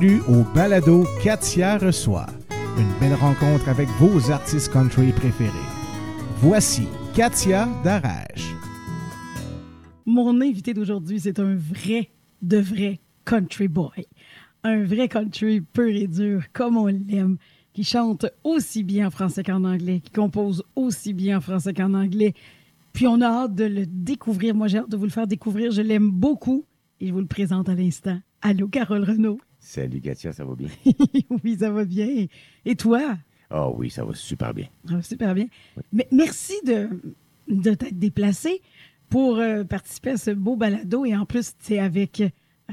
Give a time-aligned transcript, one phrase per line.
[0.00, 2.26] Au balado Katia reçoit.
[2.78, 5.50] Une belle rencontre avec vos artistes country préférés.
[6.36, 8.54] Voici Katia Darage.
[10.06, 12.10] Mon invité d'aujourd'hui, c'est un vrai,
[12.42, 14.06] de vrai country boy.
[14.62, 17.36] Un vrai country pur et dur, comme on l'aime,
[17.72, 21.94] qui chante aussi bien en français qu'en anglais, qui compose aussi bien en français qu'en
[21.94, 22.34] anglais.
[22.92, 24.54] Puis on a hâte de le découvrir.
[24.54, 25.72] Moi, j'ai hâte de vous le faire découvrir.
[25.72, 26.64] Je l'aime beaucoup
[27.00, 28.20] et je vous le présente à l'instant.
[28.42, 29.40] Allô, Carole Renaud.
[29.68, 30.70] Salut Katia, ça va bien?
[31.44, 32.24] oui, ça va bien.
[32.64, 33.18] Et toi?
[33.50, 34.66] Ah oui, ça va super bien.
[34.88, 35.46] Ça va super bien.
[35.92, 36.88] Mais merci de,
[37.48, 38.62] de t'être déplacé
[39.10, 41.04] pour euh, participer à ce beau balado.
[41.04, 42.22] Et en plus, c'est avec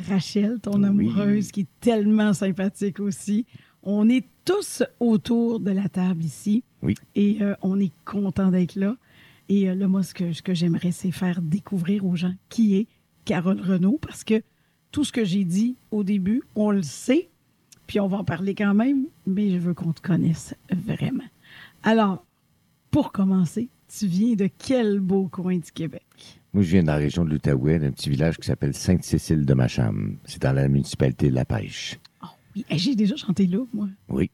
[0.08, 0.88] Rachel, ton Oui.
[0.88, 3.46] amoureuse, qui est tellement sympathique aussi.
[3.84, 6.64] On est tous autour de la table ici.
[6.82, 6.96] Oui.
[7.14, 8.96] Et euh, on est content d'être là.
[9.50, 12.78] Et euh, là, moi, ce que, ce que j'aimerais, c'est faire découvrir aux gens qui
[12.78, 12.88] est
[13.26, 14.42] Carole Renaud, parce que
[14.96, 17.28] tout ce que j'ai dit au début, on le sait,
[17.86, 21.26] puis on va en parler quand même, mais je veux qu'on te connaisse vraiment.
[21.84, 22.26] Alors,
[22.92, 26.06] pour commencer, tu viens de quel beau coin du Québec?
[26.54, 29.54] Moi, je viens de la région de l'Outaouais, d'un petit village qui s'appelle Sainte-Cécile de
[29.54, 30.16] Macham.
[30.24, 32.00] C'est dans la municipalité de La Pêche.
[32.24, 33.90] Oh, oui, Eh, j'ai déjà chanté là, moi.
[34.08, 34.32] Oui,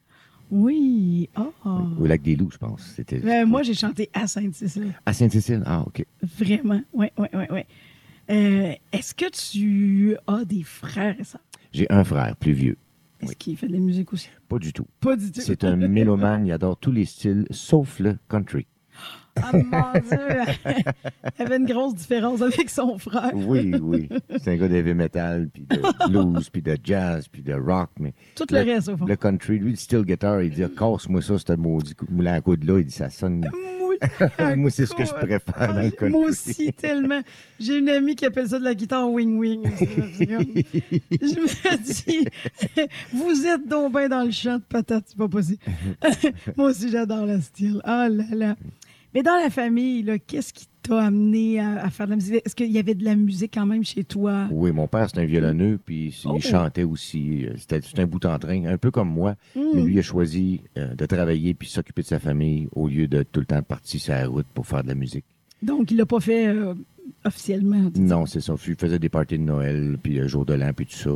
[0.51, 1.51] Oui, oh.
[1.99, 2.83] au lac des Loups, je pense.
[2.95, 4.93] C'était Ben, moi, j'ai chanté à Sainte-Cécile.
[5.07, 5.63] À Sainte-Cécile?
[5.65, 6.05] Ah, OK.
[6.21, 7.61] Vraiment, oui, oui, oui, oui.
[8.31, 11.41] Euh, Est-ce que tu as des frères et sœurs?
[11.73, 12.77] J'ai un frère plus vieux.
[13.21, 13.35] Est-ce Oui.
[13.37, 14.29] qu'il fait de la musique aussi?
[14.47, 14.85] Pas du tout.
[14.99, 15.41] Pas du tout.
[15.41, 18.65] C'est un mélomane, il adore tous les styles, sauf le country.
[19.37, 19.61] Ah, mon
[20.01, 20.17] Dieu!
[21.39, 23.31] Il avait une grosse différence avec son frère.
[23.33, 24.09] Oui, oui.
[24.37, 28.13] C'est un gars d'heavy metal, puis de blues, puis de jazz, puis de rock, mais
[28.35, 29.05] Tout le, reste, au fond.
[29.05, 32.79] le country, lui, le steel guitar, il dit «Casse-moi ça, ce maudit moulin à coude-là.»
[32.81, 33.49] Il dit «Ça sonne...»
[34.57, 36.09] Moi, c'est ce que je préfère dans le.
[36.09, 37.21] Moi aussi, tellement.
[37.59, 39.63] J'ai une amie qui appelle ça de la guitare wing-wing.
[39.79, 42.27] Je me dis,
[43.13, 45.59] vous êtes donc bien dans le champ de patates, c'est pas possible.
[46.57, 47.81] Moi aussi, j'adore le style.
[47.83, 48.55] Ah là là.
[49.13, 52.41] Mais dans la famille, qu'est-ce qui t'a amené à, à faire de la musique?
[52.45, 54.47] Est-ce qu'il y avait de la musique quand même chez toi?
[54.51, 56.33] Oui, mon père, c'est un violonneux, puis Oh.
[56.37, 57.45] il chantait aussi.
[57.45, 59.35] Euh, C'était un bout en train, un peu comme moi.
[59.55, 59.61] Hmm.
[59.75, 63.07] Mais lui, il a choisi euh, de travailler puis s'occuper de sa famille au lieu
[63.07, 65.25] de tout le temps partir sur la route pour faire de la musique.
[65.61, 66.73] Donc, il l'a pas fait euh,
[67.25, 67.89] officiellement.
[67.97, 68.55] Non, c'est ça.
[68.67, 71.11] Il faisait des parties de Noël, puis le jour de l'an, puis tout ça.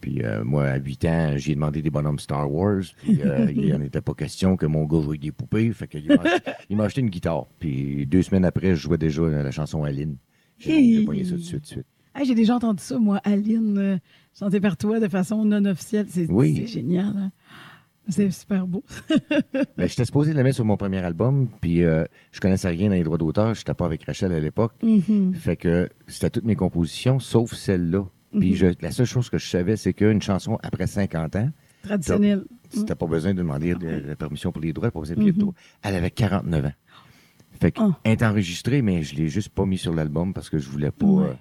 [0.00, 2.82] Puis euh, moi, à 8 ans, j'ai demandé des bonhommes Star Wars.
[3.02, 5.70] Puis euh, il n'en était pas question que mon gars joue avec des poupées.
[5.72, 7.46] Fait qu'il m'a acheté, il m'a acheté une guitare.
[7.58, 10.16] Puis deux semaines après, je jouais déjà la chanson Aline.
[10.58, 11.86] J'ai pogné ça tout de suite, tout de suite.
[12.14, 13.96] Ah, J'ai déjà entendu ça, moi, Aline, euh,
[14.36, 16.06] chantée par toi de façon non officielle.
[16.08, 16.66] C'est Oui.
[16.66, 17.14] génial.
[17.16, 17.30] hein?
[18.08, 18.82] C'est super beau.
[19.76, 22.94] Ben, j'étais supposé la mettre sur mon premier album, puis euh, je connaissais rien dans
[22.94, 23.54] les droits d'auteur.
[23.54, 24.72] J'étais pas avec Rachel à l'époque.
[24.82, 25.34] Mhm.
[25.34, 28.06] Fait que c'était toutes mes compositions, sauf celle-là.
[28.36, 31.50] Puis je- la seule chose que je savais, c'est qu'une chanson après 50 ans,
[31.82, 32.44] Traditionnel.
[32.70, 35.38] tu n'as pas besoin de demander de- la permission pour les droits, de payer de
[35.38, 35.54] droits.
[35.82, 36.72] Elle avait 49 ans.
[37.60, 37.90] Fait Ah.
[38.04, 40.90] qu'elle est enregistrée, mais je l'ai juste pas mis sur l'album parce que je voulais
[40.90, 41.24] pas Ouais.
[41.26, 41.34] euh,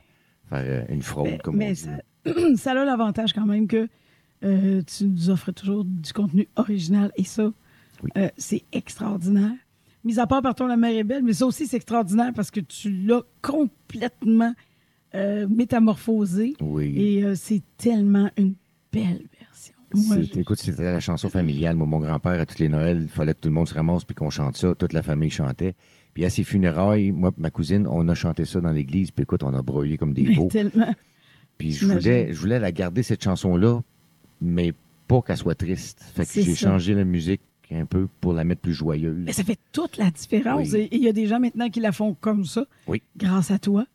[0.49, 1.81] faire euh, une fraude, Mais, comme on mais dit.
[1.81, 1.91] ça,
[2.55, 3.87] ça a l'avantage quand même que
[4.43, 7.51] euh, tu nous offres toujours du contenu original et ça,
[8.03, 8.09] Oui.
[8.17, 9.51] euh, c'est extraordinaire.
[10.03, 12.49] Mis à part par toi, la mer est belle, mais ça aussi, c'est extraordinaire parce
[12.51, 14.53] que tu l'as complètement
[15.15, 16.93] euh, métamorphosé Oui.
[16.97, 18.53] et euh, c'est tellement une
[18.91, 19.73] belle version.
[19.93, 21.75] Moi, écoute, c'était la chanson familiale.
[21.77, 24.03] Moi, mon grand-père, à tous les Noëls, il fallait que tout le monde se ramasse
[24.03, 24.75] puis qu'on chante ça.
[24.75, 25.75] Toute la famille chantait.
[26.13, 29.11] Puis à ses funérailles, moi et ma cousine, on a chanté ça dans l'église.
[29.11, 30.49] Puis écoute, on a broyé comme des veaux.
[30.49, 30.93] tellement.
[31.57, 33.81] Puis je voulais, je voulais la garder, cette chanson-là,
[34.41, 34.73] mais
[35.07, 36.03] pas qu'elle soit triste.
[36.15, 37.41] Fait que j'ai changé la musique
[37.71, 39.23] un peu pour la mettre plus joyeuse.
[39.25, 40.69] Mais ça fait toute la différence.
[40.71, 40.79] Oui.
[40.79, 43.01] Et et il y a des gens maintenant qui la font comme ça, Oui.
[43.17, 43.85] grâce à toi.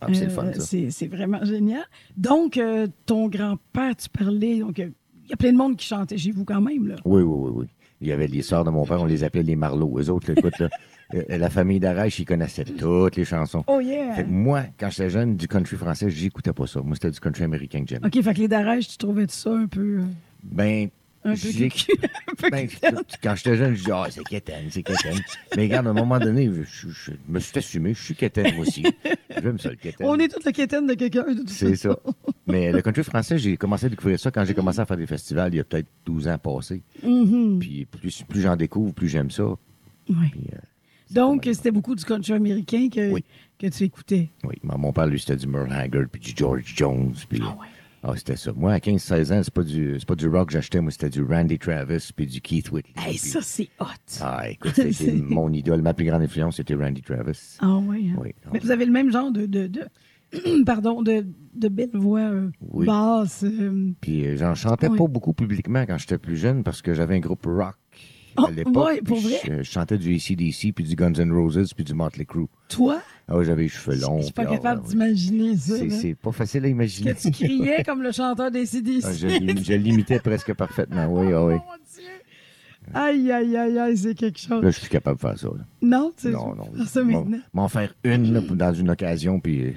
[0.00, 1.84] Ah, c'est le fun, Euh, c'est vraiment génial.
[2.16, 4.90] Donc, euh, ton grand-père, tu parlais, donc euh,
[5.24, 6.86] il y a plein de monde qui chantait chez vous quand même.
[6.88, 6.96] Là.
[7.04, 7.66] Oui, oui, oui, oui.
[8.00, 9.98] Il y avait les sœurs de mon père, on les appelait les Marlots.
[9.98, 10.68] Eux autres, là, écoute, là,
[11.14, 13.64] euh, la famille d'Arrache, ils connaissaient toutes les chansons.
[13.66, 14.14] Oh yeah!
[14.14, 16.82] Fait que moi, quand j'étais jeune, du country français, j'écoutais pas ça.
[16.82, 18.06] Moi, c'était du country américain que j'aimais.
[18.06, 20.00] OK, fait que les Darèges, tu trouvais ça un peu...
[20.42, 20.88] Ben,
[21.24, 21.92] un peu j'ai- cucu,
[22.30, 22.68] un peu ben,
[23.22, 25.18] quand j'étais jeune, je disais, ah, c'est quétaine, c'est quétaine.
[25.56, 28.84] Mais regarde, à un moment donné, je, me suis assumé, je suis quétaine, aussi.
[29.42, 30.06] J'aime ça, le quétaine.
[30.06, 31.24] On est toute la quétaine de quelqu'un.
[31.46, 31.98] C'est ça.
[32.46, 35.06] Mais le country français, j'ai commencé à découvrir ça quand j'ai commencé à faire des
[35.06, 36.82] festivals il y a peut-être 12 ans passés.
[37.02, 37.58] Mhm.
[37.58, 39.44] Puis plus, plus j'en découvre, plus j'aime ça.
[40.06, 40.14] Puis,
[40.52, 40.56] euh,
[41.10, 43.24] Donc, c'était beaucoup du country américain que, Oui.
[43.58, 44.28] que tu écoutais.
[44.44, 47.14] Oui, mon mon père, lui, c'était du Merle Haggard, puis du George Jones.
[47.28, 47.66] Puis, Ah ouais.
[48.06, 48.52] Ah, c'était ça.
[48.54, 51.10] Moi, à 15-16 ans, c'est pas du, c'est pas du rock que j'achetais, moi, c'était
[51.10, 52.92] du Randy Travis, puis du Keith Whitley.
[52.98, 53.86] Hey, puis- ça, c'est hot.
[54.20, 55.82] Ah, écoute, c'était mon idole.
[55.82, 57.56] Ma plus grande influence, c'était Randy Travis.
[57.60, 58.10] Ah oui.
[58.14, 58.18] hein?
[58.20, 58.34] Oui.
[58.52, 59.82] Mais vous avez le même genre de, de, de,
[60.66, 61.24] pardon, de,
[61.54, 62.86] de belles voix euh, Oui.
[62.86, 63.44] basses.
[63.44, 67.14] euh, Puis euh, j'en chantais pas beaucoup publiquement quand j'étais plus jeune parce que j'avais
[67.16, 67.76] un groupe rock
[68.36, 68.86] Oh, à l'époque.
[68.86, 69.38] ouais, pour vrai?
[69.46, 72.46] Je, je chantais du ACDC, puis du Guns N' Roses, puis du Motley Crue.
[72.68, 74.18] toi, Ah ouais, j'avais les cheveux longs.
[74.20, 74.88] je suis pas ah, capable ouais.
[74.88, 75.74] d'imaginer ça.
[75.90, 77.14] C'est pas facile à imaginer.
[77.14, 79.04] Que tu criais comme le chanteur des CDC.
[79.06, 81.54] Ah, je l'im- je l'imitais presque parfaitement, oui, ah oui.
[81.54, 82.04] Mon Dieu!
[82.92, 84.62] Aïe, aïe, aïe, aïe, c'est quelque chose.
[84.62, 85.48] Là, je suis capable de faire ça.
[85.48, 85.64] là.
[85.80, 86.64] Non, tu sais, Non, non.
[86.76, 87.38] faire ça M'en- maintenant.
[87.54, 89.72] M'en faire une là, dans une occasion, puis euh,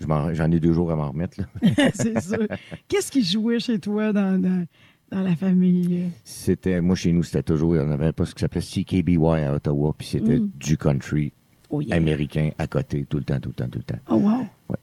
[0.00, 1.40] je m'en- j'en ai deux jours à m'en remettre.
[1.40, 1.46] là.
[1.94, 2.46] c'est sûr.
[2.86, 4.64] Qu'est-ce qui jouait chez toi dans, dans,
[5.10, 6.10] dans la famille?
[6.24, 9.16] C'était, moi, chez nous, c'était toujours, il y en avait un poste qui s'appelait CKBY
[9.44, 10.50] à Ottawa, puis c'était Mm.
[10.56, 11.32] du country
[11.70, 11.96] Oh, yeah.
[11.96, 13.98] américain à côté, tout le temps, tout le temps, tout le temps.
[14.10, 14.38] Oh, wow.
[14.70, 14.76] Ouais.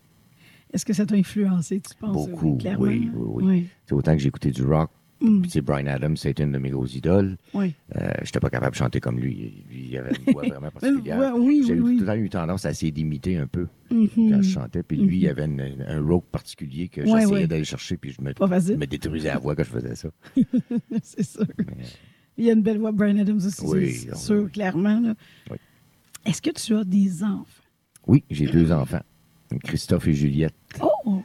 [0.74, 2.30] Est-ce que ça t'a influencé, tu penses?
[2.30, 3.68] Beaucoup, oui, oui, oui.
[3.86, 4.89] C'est autant que écouté du rock,
[5.22, 5.44] Mm.
[5.48, 7.38] c'est Brian Adams, c'était une de mes grosses idoles.
[7.54, 7.74] Oui.
[7.96, 9.64] Euh, J'étais pas capable de chanter comme lui.
[9.72, 11.34] Il avait une voix vraiment particulière.
[11.38, 14.10] oui, J'ai oui, tout le temps eu tendance à essayer d'imiter un peu Mhm.
[14.16, 14.84] quand je chantais.
[14.84, 17.48] Puis lui, il avait une- un rock particulier que Ouais, j'essayais ouais.
[17.48, 18.34] d'aller chercher, puis je me,
[18.86, 20.10] détruisais la voix quand je faisais ça.
[21.02, 21.46] c'est sûr.
[22.38, 25.00] Il y a une belle voix, Brian Adams aussi, Oui, c'est sûr, clairement.
[25.00, 25.16] là.
[25.50, 25.58] Oui.
[26.26, 27.46] Est-ce que tu as des enfants?
[28.08, 29.02] Oui, j'ai deux enfants,
[29.64, 30.54] Christophe et Juliette.
[30.82, 31.24] Oh!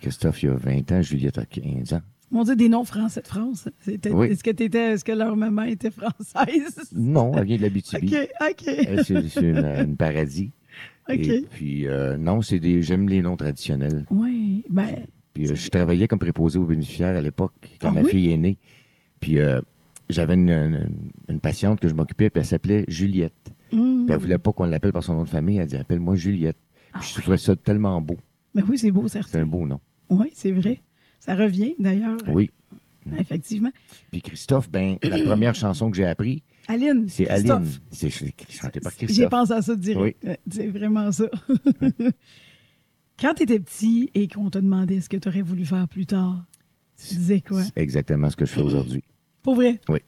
[0.00, 2.02] Christophe, il a 20 ans, Juliette a 15 ans.
[2.30, 3.68] Mon Dieu, des noms français de France.
[3.86, 4.28] Oui.
[4.28, 6.90] Est-ce que, t'étais- est-ce que leur maman était française?
[6.94, 8.14] Non, elle vient de l'Abitibi.
[8.14, 8.64] OK, OK.
[8.66, 10.52] Elle, C'est c'est une, une paradis.
[11.08, 11.16] OK.
[11.18, 12.82] Et puis, euh, non, c'est des.
[12.82, 14.04] J'aime les noms traditionnels.
[14.10, 18.02] Oui, ben, Puis euh, je travaillais comme préposé aux bénéficiaires à l'époque, quand Ah ma
[18.02, 18.10] oui?
[18.10, 18.58] fille est née.
[19.20, 19.60] Puis euh,
[20.10, 20.88] j'avais une, une-
[21.30, 23.50] une patiente que je m'occupais, puis elle s'appelait Juliette.
[23.72, 25.56] hum, Puis elle voulait pas qu'on l'appelle par son nom de famille.
[25.56, 26.58] Elle dit Appelle-moi Juliette.
[26.92, 28.18] Ah Puis je trouvais ça tellement beau.
[28.54, 29.40] ben oui, c'est beau, C'est certain.
[29.40, 29.80] un beau nom.
[30.10, 30.80] Oui, c'est vrai.
[31.18, 32.18] Ça revient, d'ailleurs.
[32.28, 32.50] Oui.
[33.18, 33.70] Effectivement.
[34.10, 37.06] Puis Christophe, ben, la première chanson que j'ai appris, Aline.
[37.08, 37.26] c'est.
[37.28, 37.64] Aline.
[37.90, 39.30] C'est c'est chanté par J'ai Christophe.
[39.30, 40.22] pensé à ça direct.
[40.24, 41.24] Ouais, C'est vraiment ça.
[43.20, 46.06] Quand tu étais petit et qu'on te demandait ce que tu aurais voulu faire plus
[46.06, 46.44] tard,
[46.96, 47.62] tu disais quoi?
[47.64, 49.02] C'est exactement ce que je fais aujourd'hui.
[49.42, 49.80] Pour vrai?
[49.88, 49.98] Oui.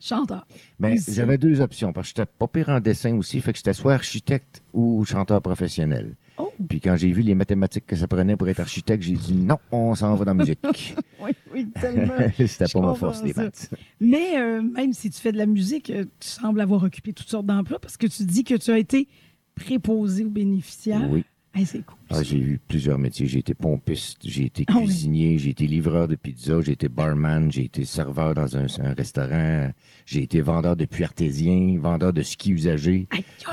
[0.00, 0.46] Chanteur.
[0.80, 3.72] Ben, j'avais deux options, parce que j'étais pas pire en dessin aussi, fait que j'étais
[3.72, 6.16] soit architecte ou chanteur professionnel.
[6.36, 9.34] Oh, Puis quand j'ai vu les mathématiques que ça prenait pour être architecte, j'ai dit
[9.34, 10.58] non, on s'en va dans la musique.
[11.20, 12.14] oui, oui, tellement.
[12.36, 13.44] C'était pas ma force, les ça.
[13.44, 13.70] maths.
[14.00, 17.28] Mais euh, même si tu fais de la musique, euh, tu sembles avoir occupé toutes
[17.28, 19.08] sortes d'emplois parce que tu dis que tu as été
[19.54, 21.08] préposé aux bénéficiaires.
[21.10, 21.24] Oui.
[21.54, 21.96] Cool.
[22.10, 23.26] Ah, j'ai eu plusieurs métiers.
[23.26, 24.84] J'ai été pompiste, j'ai été Ah oui.
[24.86, 28.92] cuisinier, j'ai été livreur de pizza, j'ai été barman, j'ai été serveur dans un, un
[28.92, 29.70] restaurant,
[30.04, 33.06] j'ai été vendeur de puits artésien, vendeur de ski usagé.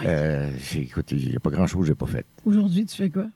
[0.03, 2.25] Euh, écoute, il n'y a pas grand-chose que j'ai pas fait.
[2.43, 3.27] Aujourd'hui, tu fais quoi?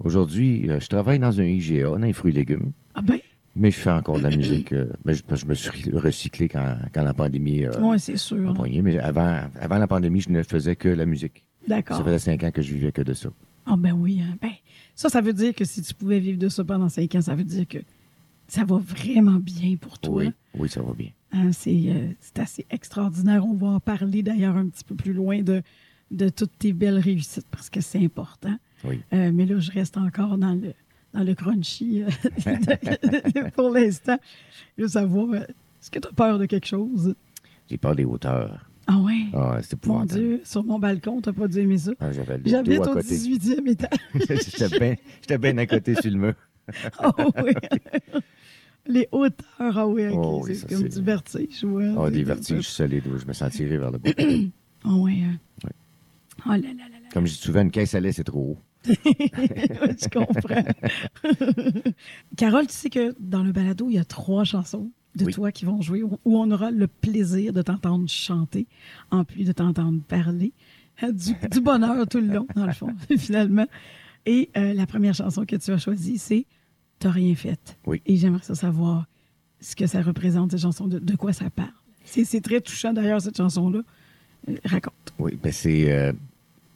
[0.00, 3.18] Aujourd'hui, euh, je travaille dans un IGA, dans les fruits et légumes, Ah ben,
[3.56, 4.72] mais je fais encore de la musique.
[4.72, 8.52] euh, mais je, je me suis recyclé quand, quand la pandémie euh, ouais, c'est sûr.
[8.82, 11.44] Mais avant, avant la pandémie, je ne faisais que la musique.
[11.66, 11.96] D'accord.
[11.98, 13.30] Ça faisait cinq ans que je vivais que de ça.
[13.66, 14.20] Ah ben oui.
[14.22, 14.36] hein.
[14.40, 14.50] Ben,
[14.94, 17.34] ça, ça veut dire que si tu pouvais vivre de ça pendant cinq ans, ça
[17.34, 17.78] veut dire que
[18.46, 20.22] ça va vraiment bien pour toi.
[20.24, 21.10] Oui, oui, ça va bien.
[21.32, 23.44] Hein, c'est, euh, c'est assez extraordinaire.
[23.46, 25.62] On va en parler d'ailleurs un petit peu plus loin de,
[26.10, 28.56] de toutes tes belles réussites parce que c'est important.
[28.84, 29.00] Oui.
[29.12, 30.74] Euh, mais là, je reste encore dans le,
[31.14, 34.18] dans le crunchy euh, pour l'instant.
[34.76, 37.14] Je veux savoir, est-ce que tu as peur de quelque chose?
[37.68, 38.68] J'ai peur des hauteurs.
[38.86, 39.26] Ah ouais?
[39.32, 40.04] Ah, c'est Mon.
[40.04, 41.92] Dieu, sur mon balcon, t'as pas dû aimer ça?
[42.00, 42.54] Ah, J'habite
[42.86, 43.16] au côté.
[43.16, 43.98] 18e étage.
[44.14, 46.34] J'étais bien j'étais bien à côté sur le mur.
[47.02, 47.52] Oh oui.
[48.86, 50.04] Les hauteurs, ah oui.
[50.12, 51.64] Oh oui, c'est ça, comme c'est- du vertige.
[51.64, 53.04] Ouais, Ah, C'est- des vertiges solides.
[53.06, 54.10] oui, Je me sens tiré vers le bas.
[54.84, 55.22] Ah oui.
[55.24, 55.38] hein.
[55.64, 55.70] Oui.
[56.46, 56.72] Oh là là là
[57.02, 57.08] là.
[57.12, 58.58] Comme je dis souvent, une caisse à lait, c'est trop haut.
[58.84, 60.62] je comprends.
[62.36, 65.32] Carole, tu sais que dans le balado, il y a trois chansons de Oui.
[65.32, 68.66] toi qui vont jouer où on aura le plaisir de t'entendre chanter
[69.10, 70.52] en plus de t'entendre parler.
[71.02, 73.66] Euh, Du, du bonheur tout le long, dans le fond, finalement.
[74.26, 76.46] Et euh, la première chanson que tu as choisie, c'est
[77.00, 77.76] T'as rien fait.
[77.86, 78.00] Oui.
[78.06, 79.06] Et j'aimerais ça savoir
[79.60, 81.72] ce que ça représente, cette chanson, de, de quoi ça parle.
[82.04, 83.80] C'est très touchant d'ailleurs, cette chanson-là.
[84.48, 84.94] Euh, raconte.
[85.18, 86.12] Oui, ben c'est euh,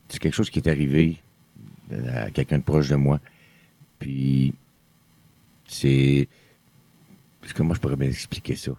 [0.09, 1.19] c'est quelque chose qui est arrivé
[1.93, 3.21] euh, à quelqu'un de proche de moi.
[4.01, 4.53] Puis,
[5.67, 6.29] c'est.
[7.55, 8.73] Comment je pourrais bien expliquer ça?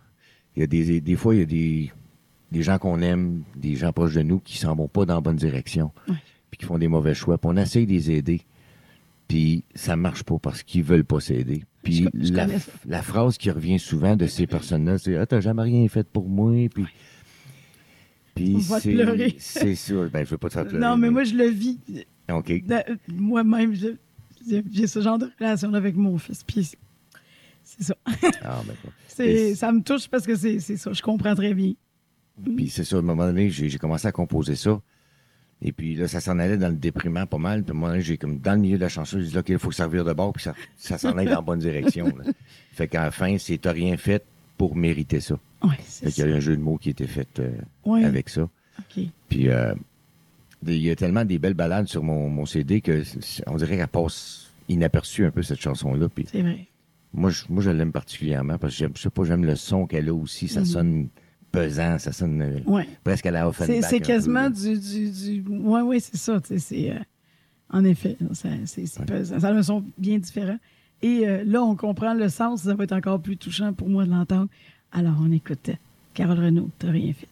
[0.56, 1.92] Il y a des, des fois, il y a des,
[2.52, 5.22] des gens qu'on aime, des gens proches de nous qui s'en vont pas dans la
[5.22, 7.38] bonne direction, puis qui font des mauvais choix.
[7.38, 8.42] Puis on essaye de les aider,
[9.28, 11.64] puis ça marche pas parce qu'ils veulent pas s'aider.
[11.84, 12.48] Puis Je- je la,
[12.88, 16.28] la phrase qui revient souvent de ces personnes-là, c'est Ah, t'as jamais rien fait pour
[16.28, 16.86] moi, puis.
[18.36, 19.36] Puis On va te c'est pleurer.
[19.40, 20.10] c'est sûr.
[20.10, 20.80] Ben, je veux pas te faire pleurer.
[20.86, 21.78] Non, mais moi, je le vis.
[22.32, 22.64] OK.
[22.66, 23.96] Da- Moi-même, j'ai
[24.72, 26.44] j'ai ce genre de relation avec mon fils.
[26.44, 26.72] Puis
[27.80, 27.96] c'est ça.
[28.44, 28.74] Ah, ben.
[29.08, 30.94] C'est- ça me touche parce que c'est c'est ça.
[30.94, 31.74] Je comprends très bien.
[32.56, 34.80] Puis c'est ça, à un moment donné, j'ai commencé à composer ça.
[35.62, 37.64] Et puis là, ça s'en allait dans le déprimant pas mal.
[37.64, 39.74] Puis moi, j'ai comme dans le milieu de la chanson, je dis, OK, il faut
[39.74, 42.06] servir de bord, puis ça, ça s'en aille dans la bonne direction.
[42.06, 42.32] là.
[42.72, 44.24] Fait qu'à la fin, c'est t'as rien fait
[44.58, 45.38] pour mériter ça.
[45.62, 46.24] Ouais, Fait c'est qu'il y ça.
[46.24, 47.52] a eu un jeu de mots qui était fait euh,
[47.86, 48.06] Ouais.
[48.06, 48.48] avec ça.
[49.28, 49.74] Puis euh,
[50.66, 53.04] il y a tellement des belles balades sur mon, mon CD que
[53.48, 56.08] on dirait qu'elle passe inaperçue un peu cette chanson-là.
[56.08, 56.68] Puis C'est vrai.
[57.14, 60.10] Moi, je, moi, je l'aime particulièrement parce que je sais pas, j'aime le son qu'elle
[60.10, 60.48] a aussi.
[60.48, 61.10] Ça sonne
[61.52, 62.88] pesant, ça sonne euh, Ouais.
[63.04, 63.84] presque à la Offenbach.
[63.90, 65.44] c'est peu, quasiment du, du, du.
[65.50, 66.40] Ouais, ouais, c'est ça.
[66.92, 67.00] euh,
[67.72, 69.06] en effet, c'est, c'est Ouais.
[69.06, 69.40] pesant.
[69.40, 70.58] Ça a un son bien différent.
[71.02, 72.62] Et euh, là, on comprend le sens.
[72.64, 74.48] Ça va être encore plus touchant pour moi de l'entendre.
[74.92, 75.72] Alors, on écoute
[76.14, 76.70] Carole Renaud.
[76.78, 77.28] T'as rien fait.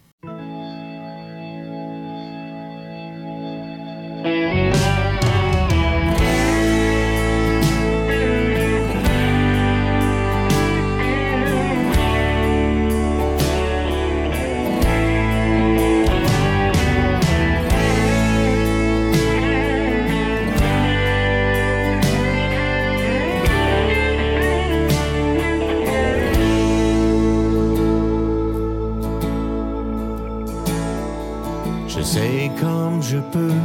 [32.59, 33.59] Comme je peux,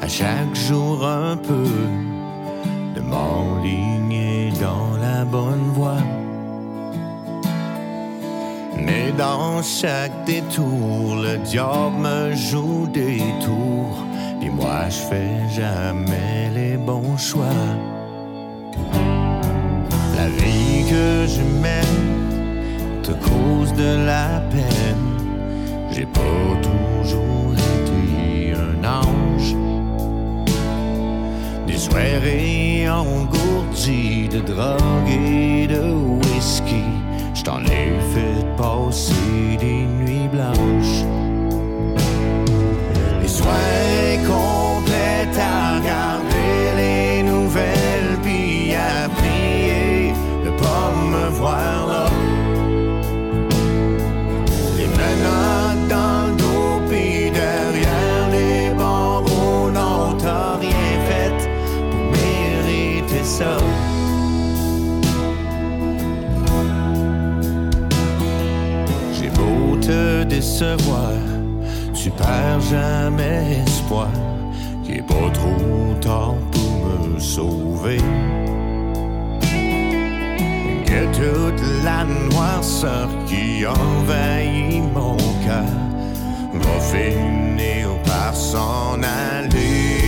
[0.00, 1.70] à chaque jour un peu,
[2.94, 6.02] de m'enligner dans la bonne voie.
[8.76, 14.04] Mais dans chaque détour, le diable me joue des tours,
[14.42, 17.60] et moi je fais jamais les bons choix.
[20.16, 25.12] La vie que je mène te cause de la peine.
[25.90, 26.20] J'ai pas
[26.62, 26.71] toujours
[31.92, 35.92] Soirées engourdies de drogue et de
[36.24, 36.84] whisky.
[37.34, 41.04] Je t'en ai fait passer des nuits blanches.
[43.20, 45.80] Les soirées complètes à
[70.62, 71.12] décevoir
[71.94, 74.08] Tu perds jamais espoir.
[74.84, 77.98] Qu'il est pas trop tard pour me sauver.
[80.86, 85.72] Que toute la noirceur qui envahit mon cœur.
[86.54, 90.01] Va finir par s'en aller.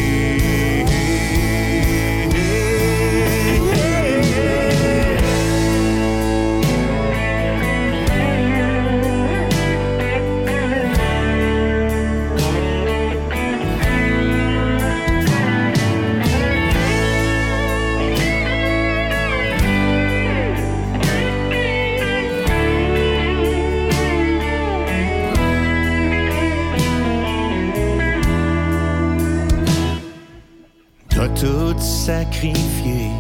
[31.33, 33.11] Tout sacrifié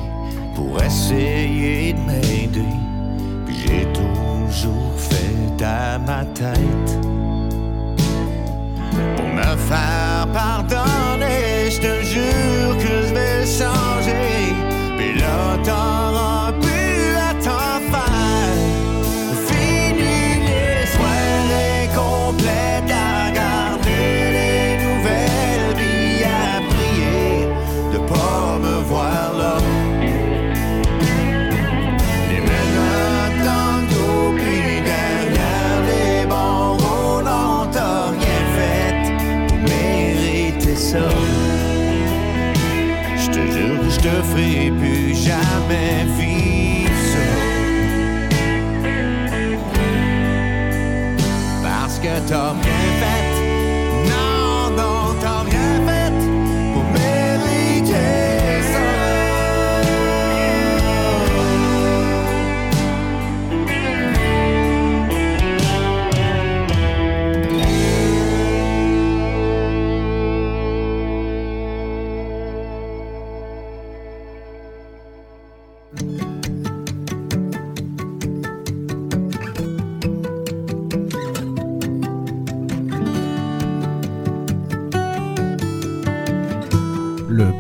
[0.55, 2.75] pour essayer de m'aider.
[3.47, 6.74] Puis j'ai toujours fait à ma tête.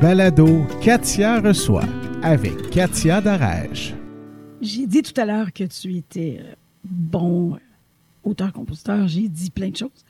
[0.04, 1.88] Balado Katia reçoit
[2.22, 3.94] avec Katia Darèche.
[4.60, 6.52] J'ai dit tout à l'heure que tu étais euh,
[6.84, 7.58] bon euh,
[8.22, 9.08] auteur-compositeur.
[9.08, 10.04] J'ai dit plein de choses.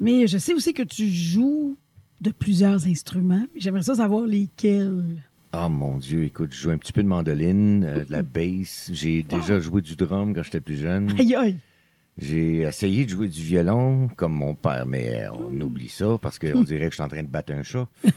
[0.00, 1.76] Mais je sais aussi que tu joues
[2.22, 3.44] de plusieurs instruments.
[3.54, 5.22] J'aimerais ça savoir lesquels.
[5.52, 8.88] Oh mon Dieu, écoute, je joue un petit peu de mandoline, euh, de la bass.
[8.90, 11.12] J'ai déjà joué du drum quand j'étais plus jeune.
[11.18, 11.56] Aïe, aïe.
[12.18, 16.62] J'ai essayé de jouer du violon comme mon père, mais on oublie ça parce qu'on
[16.62, 17.86] dirait que je suis en train de battre un chat.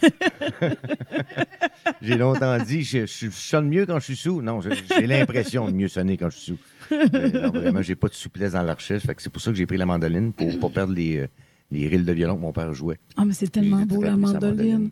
[2.01, 4.41] j'ai longtemps dit, je, sonne mieux quand je suis sous.
[4.41, 6.97] Non, j'ai l'impression de mieux sonner quand je suis sous.
[7.11, 9.75] Mais non, vraiment, j'ai pas de souplesse dans que c'est pour ça que j'ai pris
[9.75, 11.27] la mandoline pour pas perdre les, euh,
[11.69, 12.99] les rilles de violon que mon père jouait.
[13.17, 14.91] Ah, mais c'est tellement beau, la mandoline.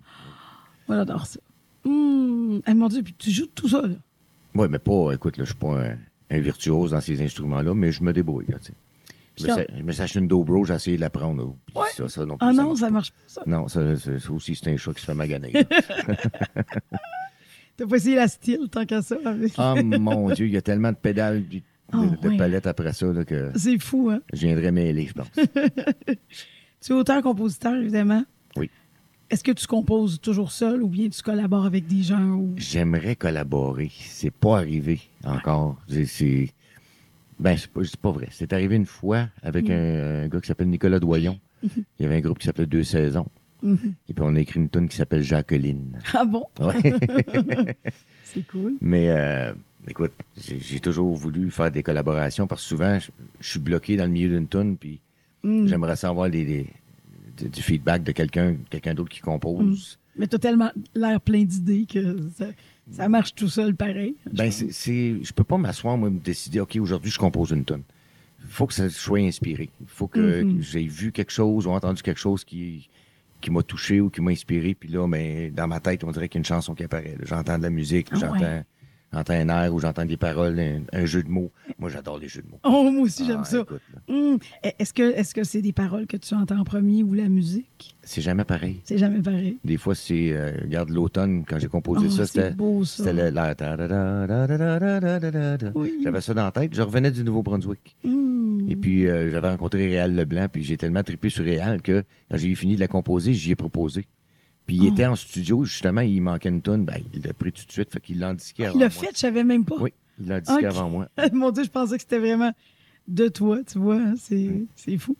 [0.89, 1.39] Moi, j'adore ça.
[1.85, 3.95] Hum, eh, mon Dieu, puis tu joues tout ça, là.
[4.53, 5.97] Oui, mais pas, écoute, là, je suis pas un,
[6.29, 8.57] un virtuose dans ces instruments-là, mais je me débrouille, là.
[9.37, 11.55] Je me Puis, sa- Je me suis acheté une dobro, j'ai essayé de la prendre.
[11.75, 11.83] Ouais.
[11.95, 13.43] Ça, ça non plus, Ah non, marche ça marche pas, ça.
[13.45, 15.51] Non, ça, ça- ça aussi, c'est un chat qui se fait maganer.
[17.77, 19.17] T'as pas essayé la style tant qu'à ça.
[19.25, 22.37] avec- Ah mon Dieu, il y a tellement de pédales puis de, Ah, de ouais.
[22.37, 24.19] palettes après ça là, que C'est fou, hein?
[24.33, 25.27] je viendrais mêler, je pense.
[26.79, 28.23] Tu es auteur-compositeur, évidemment.
[28.55, 28.69] Oui.
[29.31, 32.21] Est-ce que tu composes toujours seul ou bien tu collabores avec des gens?
[32.21, 32.53] Ou...
[32.55, 33.91] J'aimerais collaborer.
[33.99, 35.77] C'est pas arrivé encore.
[35.87, 36.49] C'est.
[37.39, 38.27] Ben, c'est pas, vrai.
[38.31, 41.39] C'est arrivé une fois avec un, un gars qui s'appelle Nicolas Doyon.
[41.63, 43.27] Il y avait un groupe qui s'appelait Deux Saisons.
[43.63, 45.99] Et puis on a écrit une tune qui s'appelle Jacqueline.
[46.13, 46.45] Ah bon?
[46.59, 46.93] Ouais.
[48.23, 48.73] C'est cool.
[48.81, 49.51] Mais euh,
[49.87, 54.05] écoute, j'ai toujours voulu faire des collaborations parce que souvent, je, je suis bloqué dans
[54.05, 54.99] le milieu d'une tune, puis
[55.43, 55.67] Mm.
[55.67, 56.67] j'aimerais savoir les-
[57.37, 59.99] du- du feedback de quelqu'un quelqu'un d'autre qui compose.
[60.17, 62.45] Mais t'as tellement l'air plein d'idées que ça,
[62.91, 64.15] ça marche tout seul pareil.
[64.33, 67.65] Ben, c'est, c'est- je peux pas m'asseoir, moi, me décider, OK, aujourd'hui, je compose une
[67.65, 67.83] tonne.
[68.43, 69.69] Il faut que ça soit inspiré.
[69.81, 70.57] Il faut que, Mhm.
[70.57, 72.87] que j'ai vu quelque chose ou entendu quelque chose qui,
[73.41, 74.73] qui m'a touché ou qui m'a inspiré.
[74.73, 77.15] Puis là, ben, dans ma tête, on dirait qu'il y a une chanson qui apparaît.
[77.19, 77.25] là.
[77.25, 78.63] J'entends de la musique, Ah j'entends, ouais
[79.13, 80.59] j'entends un air ou j'entends des paroles,
[80.91, 81.51] un, jeu de mots.
[81.79, 82.59] Moi, j'adore les jeux de mots.
[82.63, 83.65] Oh, moi aussi, j'aime ah, ça.
[84.07, 87.29] Hum, e-, est-ce que est-ce c'est des paroles que tu entends en premier ou la
[87.29, 87.95] musique?
[88.03, 88.81] C'est jamais pareil.
[88.83, 89.57] C'est jamais pareil.
[89.63, 90.31] Des fois, c'est.
[90.31, 92.53] Euh, regarde l'automne, quand j'ai composé oh, ça, c'était.
[92.85, 93.29] C'était le.
[93.29, 93.55] La...
[96.03, 96.73] J'avais ça dans la tête.
[96.73, 97.95] Je revenais du Nouveau-Brunswick.
[98.03, 98.65] Hum.
[98.69, 102.37] Et puis, euh, j'avais rencontré Réal Leblanc, puis j'ai tellement trippé sur Réal que quand
[102.37, 104.05] j'ai fini de la composer, j'y ai proposé.
[104.67, 104.93] Puis il Oh.
[104.93, 106.83] était en studio, justement, il manquait une tonne.
[106.85, 109.09] Ben, il l'a pris tout de suite, fait qu'il l'a indiqué avant Il l'a fait,
[109.13, 109.77] je savais même pas.
[109.79, 111.07] Oui, il l'a indiqué avant moi.
[111.33, 112.51] Mon Dieu, je pensais que c'était vraiment
[113.07, 113.95] de toi, tu vois.
[113.97, 115.15] hein, C'est c'est fou.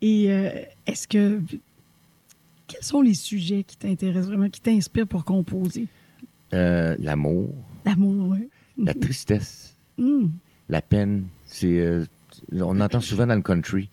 [0.00, 0.50] Et euh,
[0.86, 1.40] est-ce que.
[2.66, 5.86] Quels sont les sujets qui t'intéressent vraiment, qui t'inspirent pour composer?
[6.54, 7.52] Euh, L'amour,
[7.84, 8.48] L'amour, oui.
[8.78, 10.30] la tristesse, Hum.
[10.68, 11.78] la peine, c'est...
[11.78, 12.04] euh,
[12.52, 13.88] on entend souvent dans le country,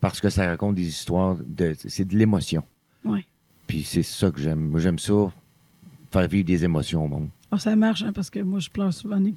[0.00, 2.64] parce que ça raconte des histoires, de, c'est de l'émotion.
[3.04, 3.24] Ouais.
[3.66, 4.60] Puis c'est ça que j'aime.
[4.70, 5.32] Moi, j'aime ça,
[6.10, 7.28] faire vivre des émotions au monde.
[7.50, 9.32] Oh, ça marche, hein, parce que moi, je pleure souvent Oui.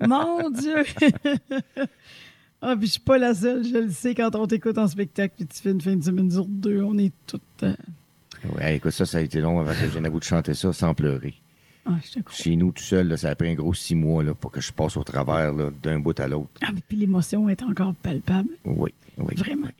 [0.08, 0.84] Mon Dieu!
[2.62, 5.34] ah, puis je suis pas la seule, je le sais, quand on t'écoute en spectacle,
[5.36, 7.42] puis tu fais une fin de semaine sur deux, on est toutes...
[7.64, 7.74] euh,
[8.56, 10.54] Ouais, écoute, ça, ça a été long avant que je vienne à bout de chanter
[10.54, 11.34] ça sans pleurer.
[11.86, 12.20] Ah, je.
[12.32, 14.60] Chez nous, tout seul, là, ça a pris un gros six mois là, pour que
[14.60, 16.50] je passe au travers d'un bout à l'autre.
[16.60, 18.50] Ah, mais puis l'émotion est encore palpable.
[18.64, 19.34] Oui, oui.
[19.36, 19.72] Vraiment, vraiment.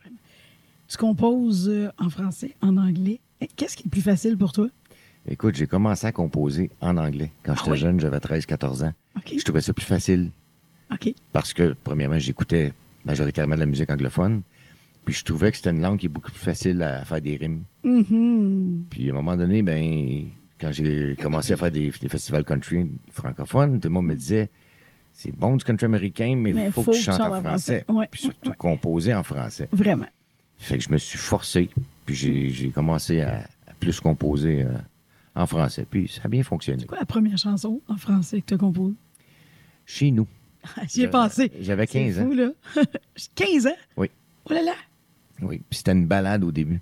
[0.92, 3.20] Tu composes euh, en français, en anglais.
[3.40, 4.68] Eh, Qu'est-ce qui est le plus facile pour toi?
[5.26, 7.32] Écoute, j'ai commencé à composer en anglais.
[7.44, 7.78] Quand j'étais oui?
[7.78, 8.92] jeune, j'avais 13-14 ans.
[9.26, 10.30] Je trouvais ça plus facile
[11.32, 12.74] parce que, premièrement, j'écoutais
[13.06, 14.42] majoritairement de la musique anglophone.
[15.06, 17.36] Puis je trouvais que c'était une langue qui est beaucoup plus facile à faire des
[17.36, 17.62] rimes.
[17.84, 18.84] Mhm.
[18.90, 20.26] Puis à un moment donné, ben,
[20.60, 24.50] quand j'ai commencé à faire des, des festivals country francophones, tout le monde me disait
[25.14, 27.84] c'est bon du country américain, mais il faut, faut que tu chantes en en français.
[27.84, 27.98] français.
[27.98, 28.56] Ouais, Puis surtout ouais.
[28.58, 29.70] composer en français.
[29.72, 30.06] Vraiment.
[30.62, 31.70] Fait que je me suis forcé,
[32.06, 34.72] puis j'ai commencé à, à plus composer euh,
[35.34, 35.86] en français.
[35.90, 36.80] Puis ça a bien fonctionné.
[36.82, 38.94] C'est quoi la première chanson en français que tu as composée?
[39.86, 40.26] Chez nous.
[40.88, 41.50] J'y ai pensé.
[41.60, 42.24] J'avais C'est 15 ans.
[42.26, 42.50] fou, là.
[43.34, 43.76] 15 ans?
[43.96, 44.08] Oui.
[44.48, 44.74] Oh là là!
[45.40, 45.60] Oui.
[45.68, 46.80] Puis c'était une balade au début.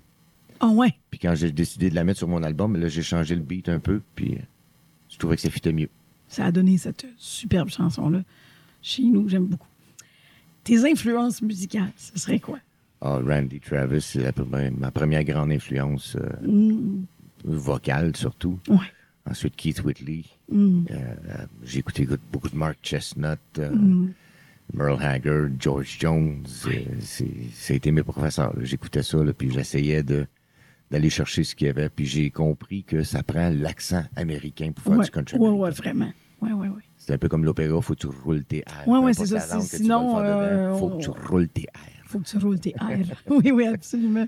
[0.59, 0.93] Ah ouais?
[1.09, 3.67] Puis quand j'ai décidé de la mettre sur mon album, là, j'ai changé le beat
[3.67, 4.41] un peu, puis euh,
[5.09, 5.89] je trouvais que ça fitait mieux.
[6.27, 8.21] Ça a donné cette superbe chanson-là.
[8.83, 9.67] Chez nous, j'aime beaucoup.
[10.63, 12.59] Tes influences musicales, ce serait quoi?
[13.01, 14.31] Ah, Randy Travis, c'est
[14.77, 17.05] ma première grande influence euh, Mm,
[17.43, 18.59] vocale, surtout.
[18.69, 18.77] ouais.
[19.29, 20.23] Ensuite, Keith Whitley.
[20.51, 24.13] Mm, Euh, euh, j'ai écouté beaucoup de Mark Chestnut, euh, mm.
[24.73, 26.43] Merle Haggard, George Jones.
[27.73, 28.53] a été mes professeurs.
[28.61, 30.25] J'écoutais ça, là, puis j'essayais de,
[30.89, 31.89] d'aller chercher ce qu'il y avait.
[31.89, 35.37] Puis j'ai compris que ça prend l'accent américain pour faire Ouais, du country.
[35.37, 35.63] ouais, américain.
[35.63, 36.13] ouais, vraiment.
[36.41, 36.81] Ouais, ouais, ouais.
[36.97, 38.87] C'est un peu comme l'opéra, faut que tu roules tes airs.
[38.87, 42.00] Ouais, importe c'est ça, sinon, euh, faut que tu roules tes airs.
[42.11, 43.15] Faut que tu roules tes airs.
[43.29, 44.27] oui, oui, absolument.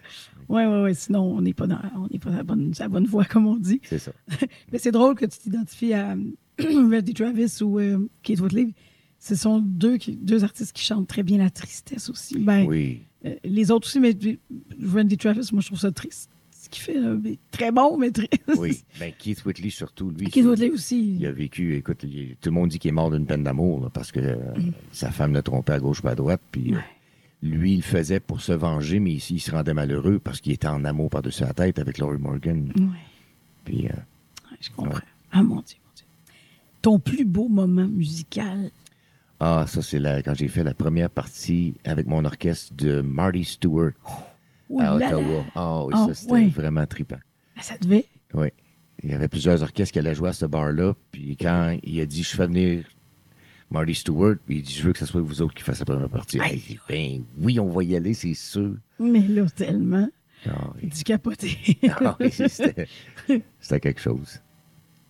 [0.49, 0.95] Oui, oui, oui.
[0.95, 3.55] Sinon, on n'est pas dans on pas à la bonne, la bonne voie, comme on
[3.57, 3.79] dit.
[3.83, 4.11] C'est ça.
[4.71, 6.15] Mais c'est drôle que tu t'identifies à
[6.59, 8.69] Randy Travis ou euh, Kate Whitley.
[9.19, 12.37] Ce sont deux, deux artistes qui chantent très bien la tristesse aussi.
[12.39, 13.01] Ben, Oui.
[13.25, 14.15] euh, les autres aussi, mais
[14.93, 16.29] Randy Travis, moi, je trouve ça triste.
[16.51, 16.99] Ce qu'il fait.
[16.99, 17.15] là,
[17.51, 18.29] très bon, mais très.
[18.57, 18.83] Oui.
[18.99, 20.27] Ben, Keith Whitley, surtout, lui.
[20.29, 21.15] Keith Whitley aussi.
[21.19, 23.89] Il a vécu, écoute, il- tout le monde dit qu'il est mort d'une peine d'amour,
[23.93, 24.37] parce que euh,
[24.93, 26.77] sa femme l'a trompé à gauche pas à droite, puis euh,
[27.43, 30.53] lui, il le faisait pour se venger, mais ici, il se rendait malheureux parce qu'il
[30.53, 32.71] était en amour par-dessus la tête avec Laurie Morgan.
[32.77, 32.85] Ouais,
[33.65, 33.89] Puis, euh,
[34.51, 34.99] ouais, je comprends.
[35.31, 36.05] Ah, mon Dieu, mon Dieu.
[36.81, 38.71] Ton plus beau moment musical?
[39.39, 43.91] ah, ça, c'est quand j'ai fait la première partie avec mon orchestre de Marty Stewart
[44.79, 44.95] à là.
[44.95, 45.43] Ottawa.
[45.55, 46.47] Ah oui, Ah, ça, c'était ouais.
[46.47, 47.19] vraiment trippant.
[47.57, 48.05] Ah, ça devait?
[48.33, 48.47] Oui.
[49.03, 50.93] Il y avait plusieurs orchestres qui allaient jouer à ce bar-là.
[51.11, 52.85] Puis quand il a dit, je fais venir
[53.73, 55.93] Marty Stewart, puis il dit, je veux que ce soit vous autres qui fassiez la
[55.93, 56.37] première partie.
[56.87, 58.75] Ben oui, on va y aller, c'est sûr.
[58.99, 60.07] Mais là, tellement.
[60.81, 61.57] Du capoté?
[61.89, 64.39] Ah oui, c'était quelque chose.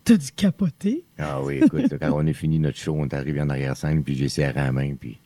[0.02, 1.04] T'as du capoté?
[1.18, 4.02] Ah oui, écoute, là, quand on a fini notre show, on est arrivé en arrière-scène,
[4.02, 5.18] puis j'ai serré la main, puis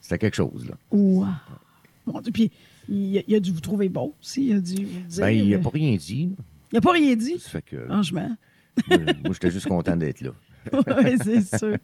[0.00, 0.76] c'était quelque chose, là.
[0.90, 1.26] Wow.
[2.06, 2.50] Mon Dieu, puis
[2.88, 4.46] il a, il a dû vous trouver bon aussi.
[4.46, 5.20] Il a dû vous dire.
[5.20, 6.34] Ben, il n'a pas rien dit.
[6.72, 8.36] Il a pas rien dit, Ça fait que, franchement.
[8.88, 10.30] moi, moi, j'étais juste content d'être là.
[11.04, 11.76] oui, c'est sûr.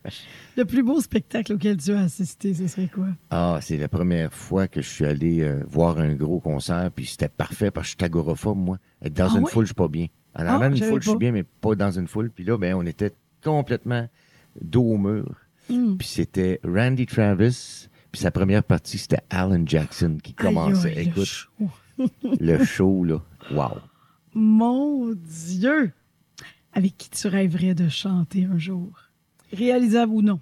[0.56, 3.08] Le plus beau spectacle auquel tu as assisté, ce serait quoi?
[3.30, 7.06] Ah, c'est la première fois que je suis allé euh, voir un gros concert, puis
[7.06, 8.78] c'était parfait parce que je suis agoraphobe, moi.
[9.02, 10.06] Être dans Ah une foule, je suis pas bien.
[10.34, 12.30] En Ah, d'une j'avais foule, je suis bien, mais pas dans une foule.
[12.30, 14.08] Puis là, ben, on était complètement
[14.60, 15.34] dos au mur.
[15.68, 15.96] Hmm.
[15.96, 20.88] Puis c'était Randy Travis, puis sa première partie, c'était Alan Jackson qui commençait.
[20.88, 21.48] Aïe, aïe, le Écoute, show.
[22.40, 23.78] le show, là, wow.
[24.34, 25.92] Mon Dieu!
[26.72, 28.90] Avec qui tu rêverais de chanter un jour?
[29.52, 30.40] Réalisable ou non?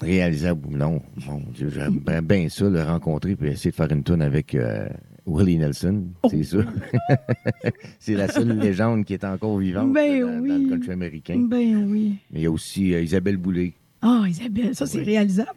[0.00, 4.04] Réalisable ou non, mon Dieu, j'aimerais bien ça, le rencontrer, puis essayer de faire une
[4.04, 4.86] tune avec euh,
[5.26, 6.28] Willie Nelson, Oh.
[6.30, 6.64] c'est sûr.
[7.98, 10.48] c'est la seule légende qui est encore vivante Ben là, dans, oui.
[10.50, 11.38] dans le country américain.
[11.48, 12.16] Ben oui.
[12.30, 13.72] Mais il y a aussi euh, Isabelle Boulay.
[14.02, 15.04] Ah, Isabelle, ça c'est Oui.
[15.04, 15.50] réalisable.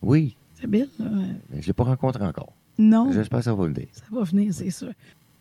[0.00, 1.04] Oui, Isabelle, euh,
[1.50, 2.54] mais je ne l'ai pas rencontré encore.
[2.78, 3.88] non, J'espère que ça va le dire.
[3.92, 4.92] ça va venir, c'est sûr.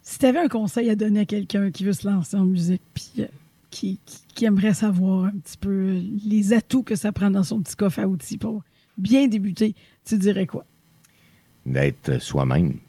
[0.02, 2.82] Si tu avais un conseil à donner à quelqu'un qui veut se lancer en musique,
[2.94, 3.28] puis euh,
[3.74, 4.00] qui,
[4.46, 8.08] aimerait savoir un petit peu les atouts que ça prend dans son petit coffre à
[8.08, 8.64] outils pour
[8.98, 10.66] bien débuter, tu dirais quoi?
[11.66, 12.80] D'être soi-même.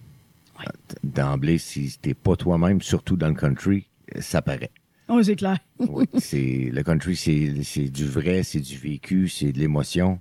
[0.59, 0.67] Ouais.
[1.03, 3.87] D'emblée, si t'es pas toi-même, surtout dans le country,
[4.21, 4.71] ça paraît.
[5.09, 5.59] Oh, c'est clair.
[5.79, 10.21] Oui, c'est le country, c'est du vrai, c'est du vécu, c'est de l'émotion,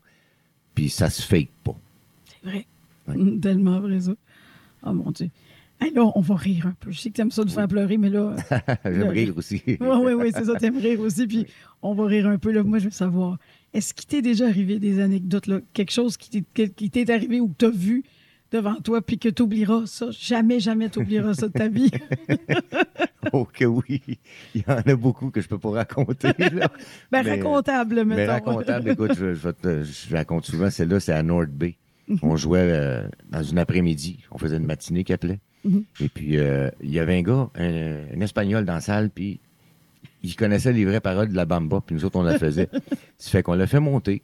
[0.75, 1.75] puis ça se fake pas.
[2.25, 2.67] C'est vrai.
[3.41, 4.13] Tellement vrai, ça.
[4.85, 5.29] Oh mon Dieu.
[5.83, 6.91] Hey, là, on va rire un peu.
[6.91, 8.35] Je sais que tu aimes ça de faire pleurer, mais là.
[8.85, 9.61] J'aime Le- rire aussi.
[9.67, 11.27] Oui, oui, oui, c'est ça, t'aimes rire aussi.
[11.27, 11.45] Puis
[11.81, 12.51] on va rire un peu.
[12.51, 12.63] Là.
[12.63, 13.37] Moi, je veux savoir,
[13.73, 17.55] est-ce qu'il t'est déjà arrivé des anecdotes, là, quelque chose qui t'est, arrivé ou que
[17.59, 18.03] tu as vu
[18.51, 20.07] devant toi, puis que tu oublieras ça?
[20.11, 21.91] Jamais, jamais tu oublieras ça de ta vie.
[23.31, 24.01] Oh que oui,
[24.53, 26.27] il y en a beaucoup que je peux pas raconter.
[26.37, 26.69] Là.
[27.11, 28.31] Ben, Mais- racontable, Mais mettons.
[28.33, 31.77] racontable, écoute, je, te- je raconte souvent, celle-là, c'est à North Bay.
[32.21, 35.39] On jouait euh, dans une après-midi, on faisait une matinée qui appelait.
[35.63, 35.83] Mhm.
[36.01, 39.39] Et puis, euh, il y avait un gars, un, un Espagnol dans la salle, puis
[40.21, 42.69] il connaissait les vraies paroles de la bamba, puis nous autres, on la faisait.
[43.17, 44.21] Ça fait qu'on l'a fait monter.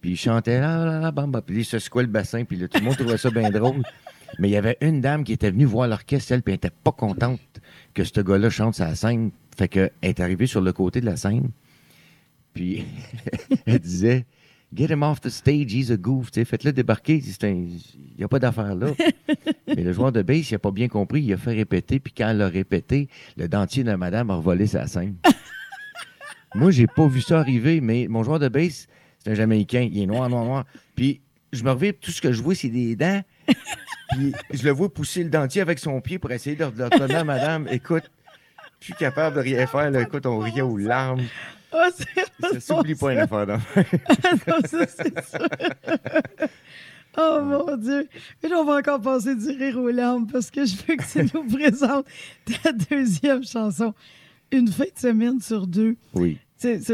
[0.00, 2.68] Puis il chantait la, la, la bamba, puis il se secouait le bassin, puis là,
[2.68, 3.82] tout le monde trouvait ça bien drôle.
[4.38, 6.70] Mais il y avait une dame qui était venue voir l'orchestre, elle, puis elle était
[6.70, 7.40] pas contente
[7.92, 9.30] que ce gars-là chante sa scène.
[9.56, 11.50] Fait qu'elle est arrivée sur le côté de la scène,
[12.54, 12.84] puis
[13.66, 14.24] elle disait
[14.72, 16.30] Get him off the stage, he's a goof.
[16.32, 18.88] Faites-le débarquer, c'est un- il n'y a pas d'affaire là.
[19.66, 22.12] Mais le joueur de base, il n'a pas bien compris, il a fait répéter, puis
[22.16, 25.16] quand elle a répété, le dentier de madame a revolé sa scène.
[26.54, 28.86] Moi, j'ai pas vu ça arriver, mais mon joueur de base,
[29.18, 30.64] c'est un Jamaïcain, il est noir, noir, noir.
[30.94, 31.20] Puis
[31.52, 33.22] je me reviens, tout ce que je vois, c'est des dents.
[34.12, 37.14] Puis je le vois pousser le dentier avec son pied pour essayer de le redonner
[37.14, 37.68] à madame.
[37.70, 38.10] Écoute,
[38.80, 39.90] je suis capable de rien faire.
[39.90, 40.00] Là.
[40.02, 41.22] Écoute, on riait aux larmes.
[41.72, 43.80] Ah, c'est Ça s'oublie pas une affaire d'enfant.
[44.48, 45.14] non, ça, c'est.
[47.18, 48.08] Oh mon Dieu.
[48.42, 51.02] Mais là, on va encore passer du rire aux larmes parce que je veux que
[51.12, 52.06] tu nous présentes
[52.62, 53.92] ta deuxième chanson.
[54.52, 55.96] Une fin de semaine sur deux.
[56.14, 56.38] Oui.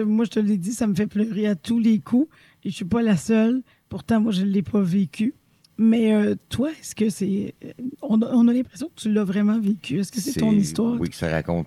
[0.07, 2.29] Moi, je te l'ai dit, ça me fait pleurer à tous les coups.
[2.65, 3.63] Et je suis pas la seule.
[3.91, 5.35] Pourtant, moi, je ne l'ai pas vécu.
[5.77, 7.55] Mais euh, toi, est-ce que c'est.
[7.63, 9.99] euh, On a, on a l'impression que tu l'as vraiment vécu?
[10.01, 10.99] Est-ce que c'est ton histoire?
[10.99, 11.67] Oui, que ça raconte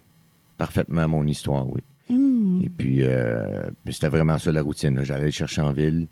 [0.57, 1.81] parfaitement mon histoire, oui.
[2.09, 2.61] Hmm.
[2.63, 5.03] Et puis, euh, c'était vraiment ça la routine.
[5.03, 6.07] J'allais le chercher en ville.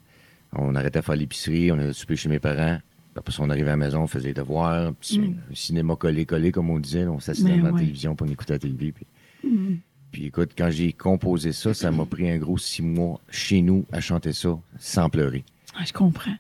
[0.54, 2.78] On arrêtait à faire l'épicerie, on allait souper chez mes parents.
[3.16, 4.94] Après ça, on arrivait à la maison, on faisait les devoirs.
[5.02, 5.36] Puis Mm.
[5.52, 7.06] un cinéma collé-collé, comme on disait.
[7.08, 8.74] On s'asseyait Ben devant la télévision pour écouter la télé.
[8.76, 9.06] Puis,
[9.44, 9.76] Hmm.
[10.12, 13.86] puis écoute, quand j'ai composé ça, ça m'a pris un gros six mois chez nous
[13.92, 15.44] à chanter ça sans pleurer.
[15.76, 16.36] Ah, je comprends.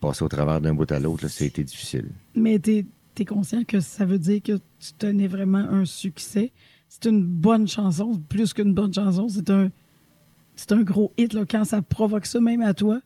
[0.00, 2.08] Passer au travers d'un bout à l'autre, ça a été difficile.
[2.34, 2.84] Mais tu
[3.18, 6.50] es, conscient que ça veut dire que tu tenais vraiment un succès.
[6.92, 9.26] C'est une bonne chanson, plus qu'une bonne chanson.
[9.26, 9.70] C'est un,
[10.54, 13.00] c'est un gros hit là, quand ça provoque ça même à toi.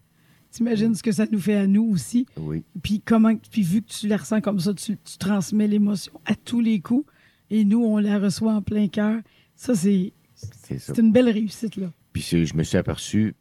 [0.50, 2.26] T'imagines ce que ça nous fait à nous aussi.
[2.36, 2.64] Oui.
[2.82, 6.34] Puis comment, puis vu que tu la ressens comme ça, tu, tu transmets l'émotion à
[6.34, 7.08] tous les coups.
[7.48, 9.20] et nous, on la reçoit en plein cœur.
[9.54, 11.92] Ça, c'est C'est une belle réussite, là.
[12.12, 13.36] Puis je me suis aperçu,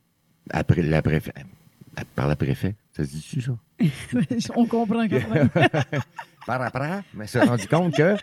[0.52, 1.34] après la préfet,
[2.14, 3.58] par la préfet, ça se dit-tu ça?
[4.56, 5.50] on comprend quand même.
[6.46, 8.16] Par après, je me suis rendu compte que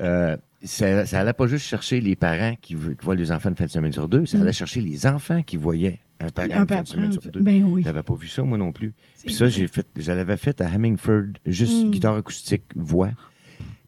[0.00, 3.50] euh, ça, ça allait pas juste chercher les parents qui, vo- qui voient les enfants
[3.50, 6.48] une fin de semaine sur deux, ça allait chercher les enfants qui voyaient un parent
[6.52, 7.40] Un une fin de semaine sur deux.
[7.40, 7.82] ben oui.
[7.84, 8.94] J'avais pas vu ça, moi non plus.
[9.24, 11.90] Puis ça, j'ai fait, je l'avais fait à Hemingford, juste Mm.
[11.90, 13.10] guitare acoustique, voix.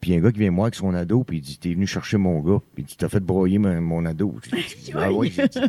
[0.01, 1.87] Puis un gars qui vient me voir avec son ado, puis il dit T'es venu
[1.87, 4.37] chercher mon gars, puis il dit T'as fait broyer mon, mon ado.
[4.53, 5.61] Dit, ah oui, dit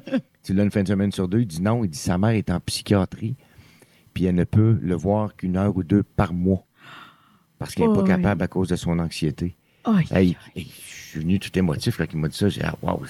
[0.43, 1.39] Tu l'as une fin de semaine sur deux?
[1.41, 3.35] Il dit Non, il dit Sa mère est en psychiatrie,
[4.13, 6.65] puis elle ne peut le voir qu'une heure ou deux par mois.
[7.59, 8.07] Parce qu'elle n'est Oh, pas oui.
[8.09, 9.55] capable à cause de son anxiété.
[10.11, 12.49] Aïe, je suis venu tout émotif quand il m'a dit ça.
[12.49, 13.01] J'ai dit, ah, wow,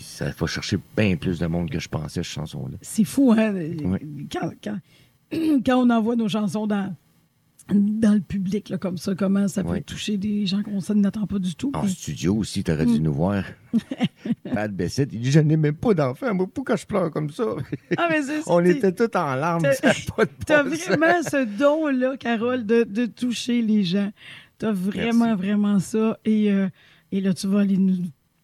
[0.00, 2.76] ça va chercher bien plus de monde que je pensais, cette chanson-là.
[2.82, 3.52] C'est fou, hein?
[3.54, 4.28] Oui.
[4.32, 4.78] Quand, quand,
[5.64, 6.94] quand on envoie nos chansons dans,
[7.68, 9.82] dans le public, là, comme ça, comment ça peut Oui.
[9.82, 11.70] toucher des gens qu'on ne n'attend pas du tout.
[11.74, 12.74] En Puis- studio aussi, tu Mm.
[12.74, 13.44] aurais dû nous voir.
[14.52, 17.44] Pat Bessette, il dit Je n'ai même pas d'enfant, moi, pourquoi je pleure comme ça?
[17.96, 22.16] Ah, mais On était tous en larmes, t'as- ça pas de T'as vraiment ce don-là,
[22.18, 24.10] Carole, de, de toucher les gens.
[24.64, 25.42] T'as vraiment, Merci.
[25.42, 26.18] vraiment ça.
[26.24, 26.70] Et, euh,
[27.12, 27.98] et là, tu vas aller nous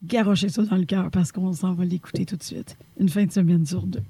[0.04, 2.76] garrocher ça dans le cœur parce qu'on s'en va l'écouter tout de suite.
[2.98, 4.02] Une fin de semaine sur deux.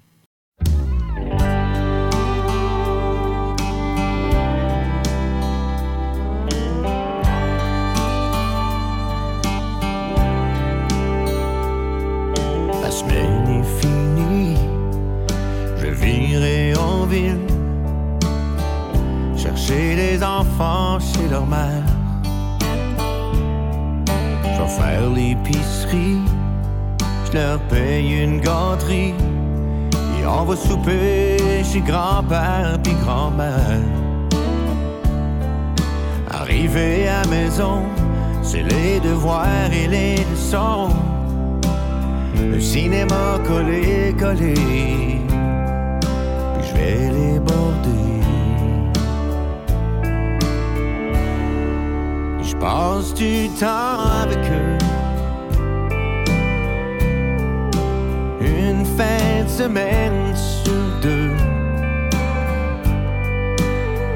[12.83, 14.57] La semaine est finie,
[15.79, 17.37] je virai en ville
[19.37, 21.85] chercher les enfants chez leur mère.
[24.79, 26.21] Faire l'épicerie,
[27.27, 29.15] je leur paye une gâterie
[30.19, 33.81] et on va souper chez grand-père puis grand-mère.
[36.31, 37.83] Arrivé à maison,
[38.43, 40.91] c'est les devoirs et les leçons.
[42.37, 45.21] Le cinéma collé, collé, puis
[46.63, 48.10] je vais les border.
[52.61, 54.79] Passe du temps avec eux?
[58.41, 61.33] Une fin de semaine sur deux.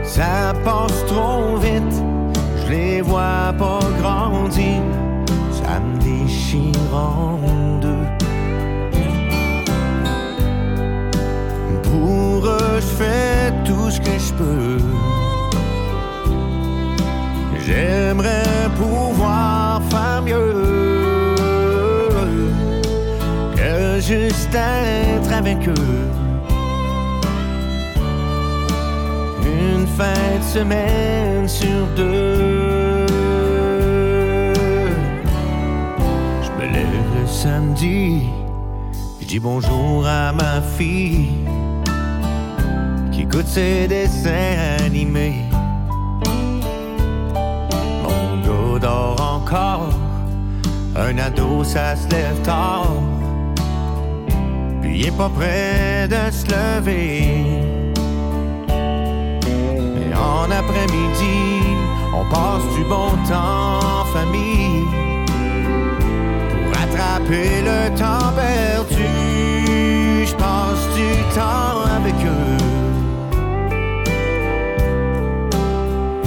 [0.03, 1.97] Ça passe trop vite,
[2.59, 4.83] je les vois pas grandir.
[5.51, 7.41] Ça me déchire en
[7.81, 8.07] deux.
[11.83, 14.94] Pour eux, je fais tout ce que je peux.
[17.67, 21.35] J'aimerais pouvoir faire mieux
[23.57, 26.09] que juste être avec eux.
[29.47, 33.07] Une fin de semaine sur deux.
[36.43, 38.25] Je me lève le samedi,
[39.23, 41.31] je dis bonjour à ma fille
[43.11, 45.44] qui écoute ses dessins animés.
[49.57, 52.93] Un ado ça se lève tard,
[54.81, 57.23] puis il est pas près de se lever.
[60.01, 61.61] Et en après-midi,
[62.13, 64.85] on passe du bon temps en famille
[66.51, 69.09] pour rattraper le temps perdu.
[70.27, 72.59] Je passe du temps avec eux.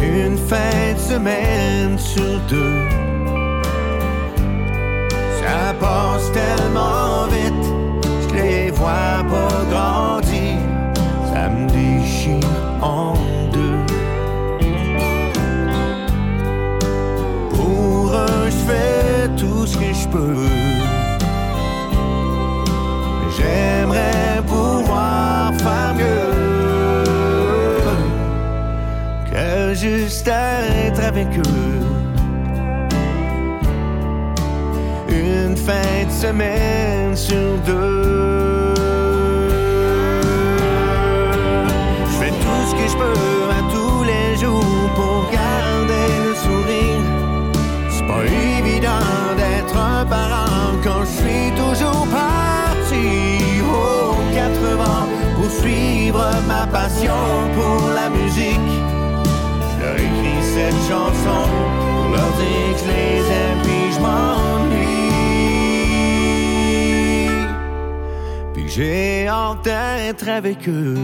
[0.02, 3.07] Une fin de semaine sur deux.
[5.48, 7.68] Ça passe tellement vite,
[8.24, 10.58] je les vois pas grandir.
[11.32, 12.50] Ça me déchire
[12.82, 13.14] en
[13.54, 13.86] deux.
[17.56, 20.50] Pour eux, je fais tout ce que je peux.
[23.38, 27.04] J'aimerais pouvoir faire mieux
[29.32, 31.67] que juste être avec eux.
[36.18, 38.74] Semaine sur deux.
[42.06, 47.04] Je fais tout ce que je peux à tous les jours pour garder le sourire.
[47.92, 48.24] C'est pas
[48.58, 53.08] évident d'être un parent quand je suis toujours parti
[53.62, 57.22] aux quatre vents pour suivre ma passion
[57.58, 58.74] pour la musique.
[59.70, 61.42] Je leur écris cette chanson
[62.02, 63.27] pour leur dire
[68.78, 71.00] j'ai hâte d'être avec eux.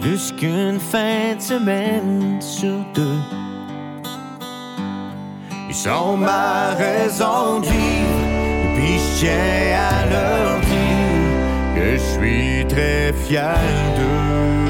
[0.00, 3.18] Plus qu'une fin de semaine sur deux.
[5.68, 9.26] Ils sont ma raison de vivre, puis je
[9.74, 13.58] à leur dire que je suis très fier
[13.96, 14.63] d'eux.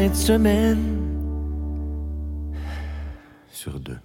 [0.00, 0.78] Fin de semaine
[3.52, 3.98] sur deux.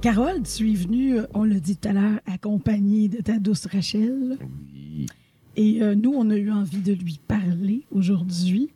[0.00, 3.66] Carole, tu es venue, euh, on l'a dit tout à l'heure, accompagnée de ta douce
[3.66, 4.38] Rachel.
[4.72, 5.06] Oui.
[5.56, 8.70] Et euh, nous, on a eu envie de lui parler aujourd'hui.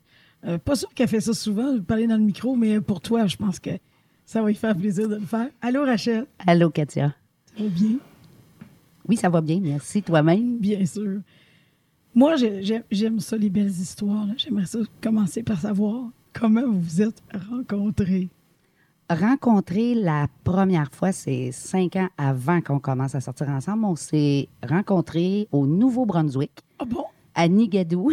[0.44, 3.29] Euh, pas sûr qu'elle fait ça souvent, de parler dans le micro, mais pour toi,
[3.29, 3.70] je pense que
[4.25, 5.49] ça va lui faire plaisir de le faire.
[5.63, 6.27] Allô, Rachel?
[6.47, 7.15] Allô, Katia.
[7.57, 7.97] Ça va bien?
[9.09, 10.03] Oui, ça va bien, merci.
[10.03, 10.59] Toi-même?
[10.59, 11.21] Bien sûr.
[12.15, 14.27] Moi, j'ai- j'ai- j'aime ça, les belles histoires.
[14.37, 18.29] J'aimerais ça commencer par savoir comment vous vous êtes rencontrés.
[19.11, 23.85] Rencontrer la première fois, c'est cinq ans avant qu'on commence à sortir ensemble.
[23.85, 27.05] On s'est rencontrés au Nouveau-Brunswick, Ah bon?
[27.35, 28.11] À Nigadou.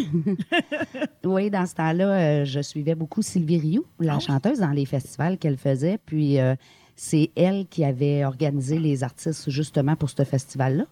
[1.25, 2.09] oui, dans ce temps-là,
[2.41, 4.19] euh, je suivais beaucoup Sylvie Rioux, la Ah.
[4.19, 5.99] chanteuse, dans les festivals qu'elle faisait.
[6.05, 6.55] Puis euh,
[6.95, 10.85] c'est elle qui avait organisé les artistes justement pour ce festival-là.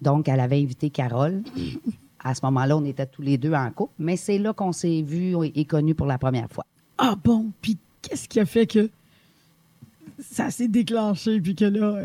[0.00, 1.42] Donc, elle avait invité Carole.
[2.24, 5.02] À ce moment-là, on était tous les deux en couple, mais c'est là qu'on s'est
[5.02, 6.64] vus et et connus pour la première fois.
[6.96, 7.50] Ah bon?
[7.60, 8.88] Puis qu'est-ce qui a fait que
[10.20, 12.00] ça s'est déclenché, puis que là...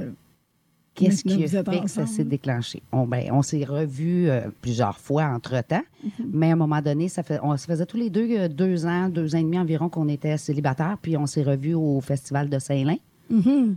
[0.98, 2.82] Qu'est-ce qui a fait que ça s'est déclenché?
[2.92, 6.26] On, ben, on s'est revus euh, plusieurs fois entre-temps, Mm-hmm.
[6.32, 8.86] mais à un moment donné, ça fait, on se faisait tous les deux euh, deux
[8.86, 12.50] ans, deux ans et demi environ qu'on était célibataires, puis on s'est revus au Festival
[12.50, 12.98] de Saint-Lin.
[13.30, 13.76] mhm.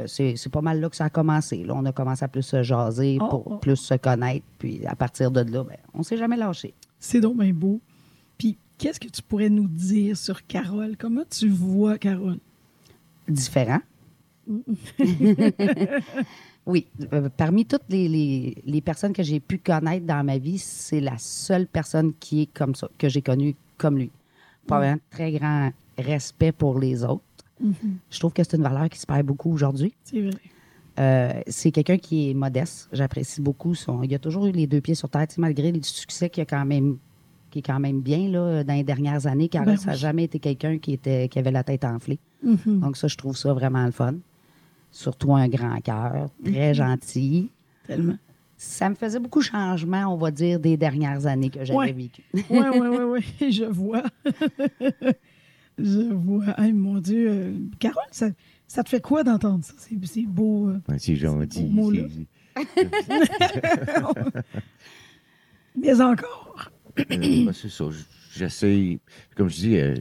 [0.00, 1.62] Euh, C'est c'est pas mal là que ça a commencé.
[1.64, 3.56] Là, on a commencé à plus se jaser, Oh, pour oh.
[3.58, 6.74] plus se connaître, puis à partir de là, ben, on s'est jamais lâché.
[6.98, 7.80] C'est donc bien beau.
[8.36, 10.96] Puis qu'est-ce que tu pourrais nous dire sur Carole?
[10.98, 12.38] Comment tu vois Carole?
[13.28, 13.80] Différent.
[16.66, 20.58] oui, euh, parmi toutes les, les- les personnes que j'ai pu connaître dans ma vie,
[20.58, 24.10] c'est la seule personne qui est comme ça, que j'ai connue comme lui.
[24.66, 27.22] Pas un très grand respect pour les autres.
[28.10, 29.94] Je trouve que c'est une valeur qui se perd beaucoup aujourd'hui.
[30.04, 30.40] C'est vrai.
[30.98, 32.88] Euh, c'est quelqu'un qui est modeste.
[32.92, 34.02] J'apprécie beaucoup son.
[34.02, 36.64] Il a toujours eu les deux pieds sur terre, malgré le succès qu'il a quand
[36.64, 36.96] même
[37.50, 39.48] qui est quand même bien là, dans les dernières années.
[39.48, 39.98] Car Ben ça n'a oui.
[39.98, 42.18] jamais été quelqu'un qui, était, qui avait la tête enflée.
[42.42, 42.80] Mhm.
[42.80, 44.14] Donc ça, je trouve ça vraiment le fun.
[44.96, 46.74] Surtout un grand cœur, très Mhm.
[46.74, 47.50] gentil.
[47.84, 48.16] Tellement.
[48.56, 51.92] Ça me faisait beaucoup de changements, on va dire, des dernières années que j'avais Ouais.
[51.92, 52.22] vécues.
[52.32, 54.04] Oui, oui, oui, oui, je vois.
[55.78, 56.44] je vois.
[56.60, 57.28] Hey, mon Dieu.
[57.28, 58.28] euh, Carole, ça,
[58.68, 59.74] ça te fait quoi d'entendre ça?
[59.78, 60.68] C'est c'est beau.
[60.68, 60.80] euh.
[60.88, 61.64] Ouais, c'est gentil.
[61.64, 61.90] beau
[65.76, 66.70] Mais encore.
[67.00, 67.84] Euh, ben, c'est ça.
[68.32, 69.00] J'essaie.
[69.36, 69.96] Comme je dis, euh,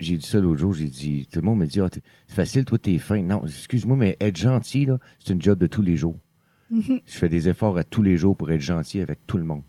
[0.00, 1.26] j'ai dit ça l'autre jour, j'ai dit.
[1.30, 3.20] Tout le monde me dit t'es- c'est facile, toi, t'es fin.
[3.22, 6.16] Non, excuse-moi, mais être gentil, là, c'est une job de tous les jours.
[6.70, 9.62] Je fais des efforts à tous les jours pour être gentil avec tout le monde.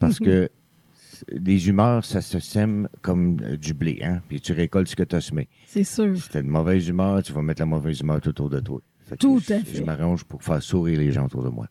[0.00, 0.48] Parce que
[1.30, 4.20] les humeurs, ça se sème comme euh, du blé, hein?
[4.28, 5.48] Puis tu récoltes ce que tu as semé.
[5.66, 6.16] C'est sûr.
[6.16, 8.80] Si t'as de mauvaise humeur, tu vas mettre la mauvaise humeur tout autour de toi.
[9.18, 9.84] Tout je, à Je fait.
[9.84, 11.66] m'arrange pour faire sourire les gens autour de moi.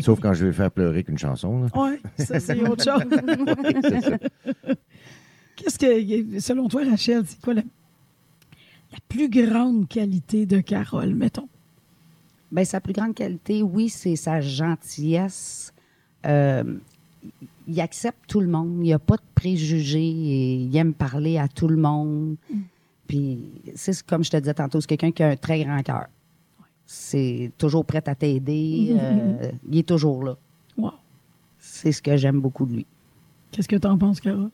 [0.00, 1.66] Sauf quand je vais faire pleurer qu'une chanson.
[1.74, 3.02] Oui, ça, c'est autre chose.
[4.02, 4.18] Ça.
[5.56, 11.48] Qu'est-ce que, selon toi, Rachel, c'est quoi la, la plus grande qualité de Carole, mettons?
[12.52, 15.72] Ben, sa plus grande qualité, oui, c'est sa gentillesse.
[16.26, 16.78] Euh,
[17.66, 18.74] il accepte tout le monde.
[18.78, 20.00] Il n'y a pas de préjugés.
[20.04, 22.36] et Il aime parler à tout le monde.
[23.08, 23.40] Puis,
[23.74, 26.06] c'est ce- comme je te disais tantôt, c'est quelqu'un qui a un très grand cœur.
[26.86, 28.94] C'est toujours prêt à t'aider.
[29.00, 30.36] euh, il est toujours là.
[30.76, 30.92] Wow.
[31.58, 32.86] C'est ce que j'aime beaucoup de lui.
[33.50, 34.50] Qu'est-ce que tu en penses, Carole?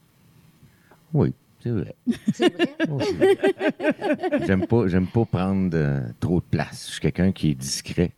[1.13, 1.33] Oui,
[1.63, 1.95] c'est vrai.
[2.33, 2.77] C'est vrai?
[2.89, 3.05] Oui.
[4.47, 6.87] j'aime pas, j'aime pas prendre euh, trop de place.
[6.87, 8.13] Je suis quelqu'un qui est discret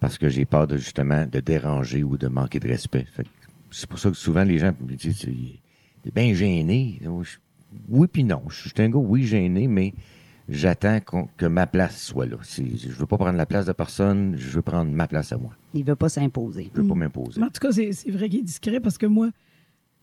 [0.00, 3.06] parce que j'ai peur de justement de déranger ou de manquer de respect.
[3.12, 3.28] Fait que
[3.70, 5.26] C'est pour ça que souvent les gens me disent
[6.02, 7.00] T'es bien gêné.
[7.02, 7.38] Je-
[7.88, 8.42] Oui puis non.
[8.48, 9.94] Je suis un gars, oui, gêné, mais
[10.48, 11.00] j'attends
[11.36, 12.36] que ma place soit là.
[12.42, 15.38] C'est- Je veux pas prendre la place de personne, je veux prendre ma place à
[15.38, 15.52] moi.
[15.72, 16.70] Il veut pas s'imposer.
[16.74, 17.40] Je veux pas m'imposer.
[17.40, 19.30] Mais en tout cas, c'est c'est vrai qu'il est discret parce que moi,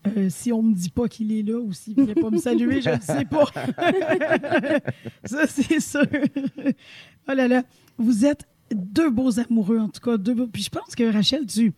[0.08, 2.38] euh, si on me dit pas qu'il est là ou s'il ne vient pas me
[2.40, 3.46] saluer, je ne sais pas.
[5.26, 6.06] ça, c'est sûr.
[7.28, 7.64] oh là là.
[7.98, 10.18] vous êtes deux beaux amoureux, en tout cas.
[10.18, 11.74] Deux beaux- Puis je pense que Rachel, tu.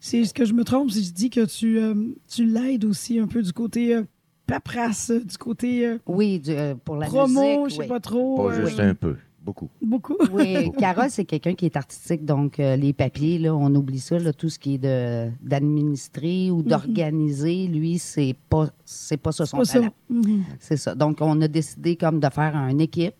[0.00, 1.94] C'est ce que je me trompe si je dis que tu, euh,
[2.28, 4.02] tu l'aides aussi un peu du côté euh,
[4.46, 7.70] paperasse, du côté euh, Oui, du- euh, pour la promo, musique.
[7.70, 7.88] je sais oui.
[7.88, 8.36] pas trop.
[8.48, 9.16] Pas euh, juste un peu,
[9.46, 9.70] beaucoup.
[9.80, 10.16] Beaucoup.
[10.32, 14.18] Oui, Carole, c'est quelqu'un qui est artistique, donc euh, les papiers, là, on oublie ça,
[14.18, 19.46] là, tout ce qui est de d'administrer ou d'organiser, lui, c'est pas c'est pas ça
[19.46, 19.90] son talent.
[20.10, 20.44] Mhm.
[20.60, 20.94] C'est ça.
[20.94, 23.14] Donc, on a décidé comme de faire une équipe.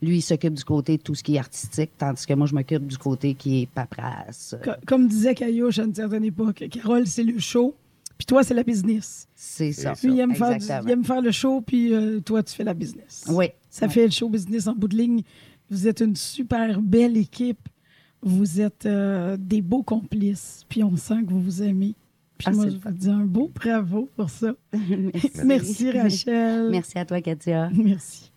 [0.00, 2.54] Lui, il s'occupe du côté de tout ce qui est artistique, tandis que moi, je
[2.54, 4.56] m'occupe du côté qui est paperasse.
[4.64, 7.72] Co- Comme disait Caillouche à une certaine époque, Carole, c'est le show,
[8.18, 9.28] puis toi, c'est la business.
[9.36, 9.92] C'est ça.
[10.02, 12.64] Lui, il aime, faire, du- il aime faire le show, puis euh, toi, tu fais
[12.64, 13.24] la business.
[13.28, 13.46] Oui.
[13.70, 13.92] Ça Oui.
[13.92, 15.22] fait le show business en bout de ligne.
[15.72, 17.66] Vous êtes une super belle équipe.
[18.20, 20.66] Vous êtes euh, des beaux complices.
[20.68, 21.94] Puis on sent que vous vous aimez.
[22.36, 24.52] Puis Ah, moi, je vous dis un beau bravo pour ça.
[24.72, 25.30] Merci.
[25.46, 26.68] Merci, Rachel.
[26.70, 27.70] Merci à toi, Katia.
[27.74, 28.30] Merci.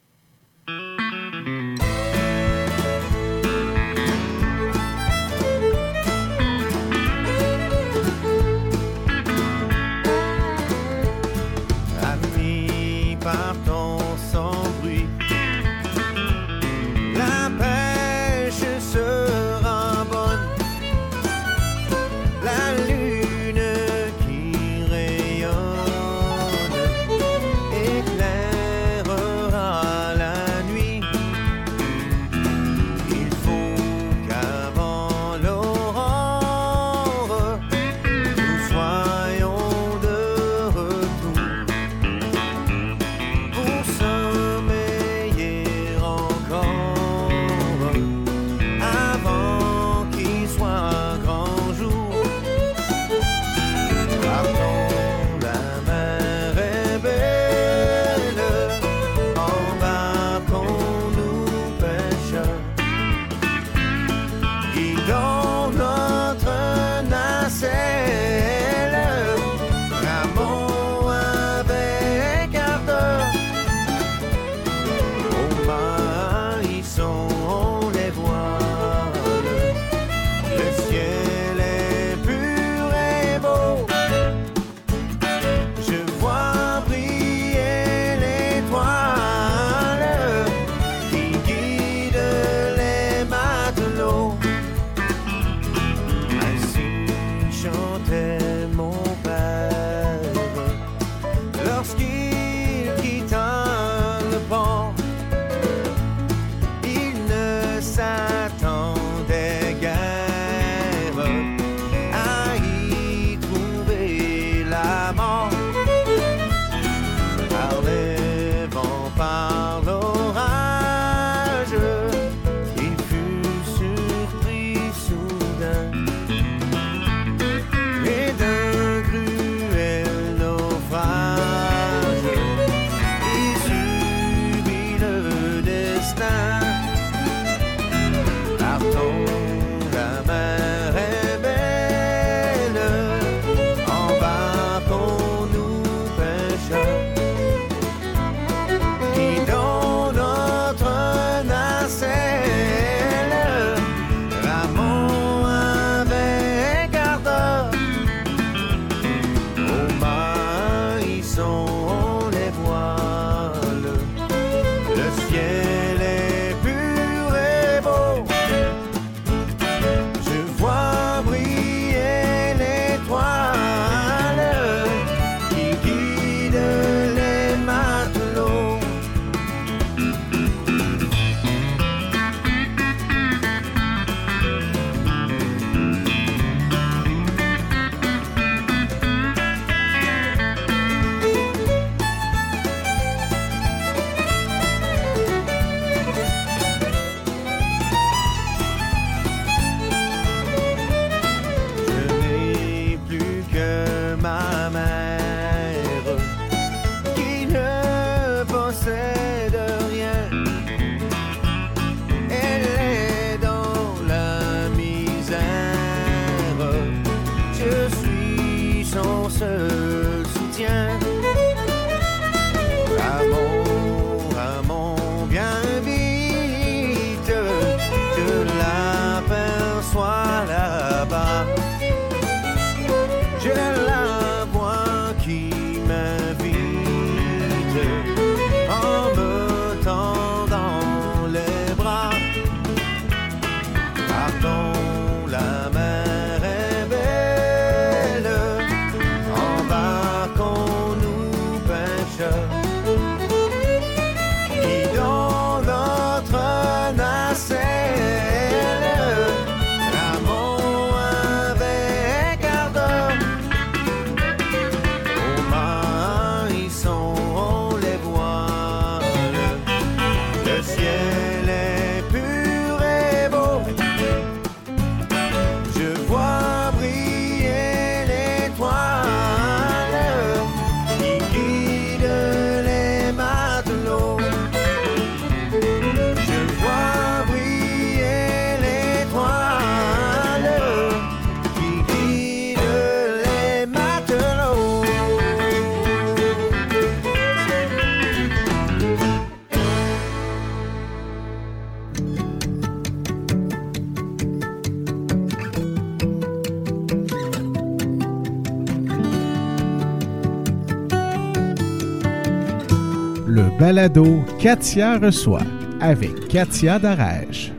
[313.75, 315.43] Balado Katia reçoit
[315.81, 317.51] avec Katia Darèche.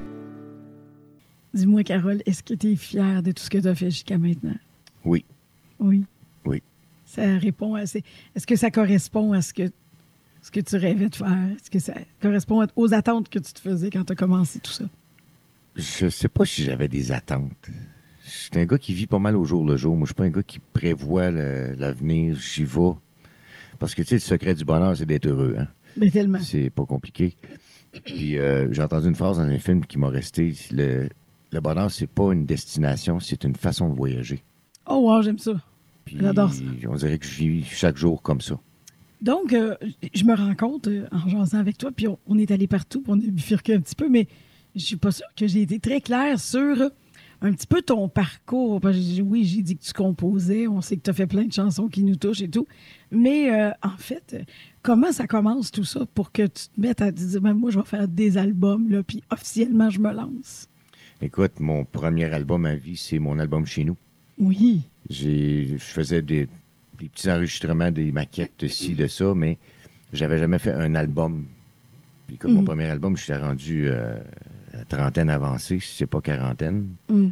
[1.52, 4.16] Dis-moi, Carole, est-ce que tu es fière de tout ce que tu as fait jusqu'à
[4.16, 4.56] maintenant?
[5.04, 5.26] Oui.
[5.78, 6.04] Oui?
[6.46, 6.62] Oui.
[7.04, 7.84] Ça répond à.
[7.84, 8.02] c'est-
[8.34, 9.70] Est-ce que ça correspond à ce que,
[10.40, 11.50] ce que tu rêvais de faire?
[11.54, 11.92] Est-ce que ça
[12.22, 14.84] correspond aux attentes que tu te faisais quand tu as commencé tout ça?
[15.76, 17.68] Je sais pas si j'avais des attentes.
[18.24, 19.94] Je suis un gars qui vit pas mal au jour le jour.
[19.94, 22.36] Moi, je suis pas un gars qui prévoit l'avenir.
[22.40, 22.92] J'y vais.
[23.78, 25.56] Parce que, tu sais, le secret du bonheur, c'est d'être heureux.
[25.58, 25.68] Hein?
[25.96, 26.38] Mais tellement.
[26.40, 27.34] C'est pas compliqué.
[28.04, 30.52] Puis, euh, j'ai entendu une phrase dans un film qui m'a resté.
[30.70, 31.08] Le,
[31.52, 34.42] le bonheur, c'est pas une destination, c'est une façon de voyager.
[34.88, 35.52] Oh, wow, j'aime ça.
[36.06, 36.62] J'adore ça.
[36.88, 38.58] on dirait que je vis chaque jour comme ça.
[39.22, 39.74] Donc, euh,
[40.14, 43.00] je me rends compte euh, en jasant avec toi, puis on, on est allé partout,
[43.00, 44.28] puis on a bifurqué un petit peu, mais
[44.76, 46.90] je suis pas sûre que j'ai été très claire sur
[47.40, 48.80] un petit peu ton parcours.
[48.80, 51.26] Parce que j'ai- oui, j'ai dit que tu composais, on sait que tu as fait
[51.26, 52.66] plein de chansons qui nous touchent et tout,
[53.10, 54.36] mais euh, en fait,
[54.86, 57.70] comment ça commence tout ça pour que tu te mettes à te dire, Ben, moi,
[57.72, 60.68] je vais faire des albums, là, puis officiellement, je me lance?
[61.20, 63.96] Écoute, mon premier album à vie, c'est mon album chez nous.
[64.38, 64.82] Oui.
[65.10, 66.46] Je faisais des,
[66.98, 69.58] des petits enregistrements, des maquettes de ci, de ça, mais
[70.12, 71.46] j'avais jamais fait un album.
[72.28, 72.66] Puis comme mon Mhm.
[72.66, 74.18] premier album, je suis rendu euh,
[74.72, 76.88] à trentaine avancée, si c'est pas quarantaine.
[77.08, 77.28] Mm.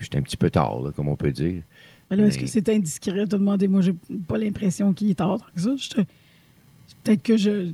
[0.00, 1.62] J'étais un petit peu tard, là, comme on peut dire.
[2.10, 3.68] Mais là, est-ce Mais- que c'est indiscret de demander?
[3.68, 3.94] Moi, j'ai
[4.26, 5.74] pas l'impression qu'il est tard que ça.
[5.76, 6.00] Je te-
[7.02, 7.72] Peut-être que je.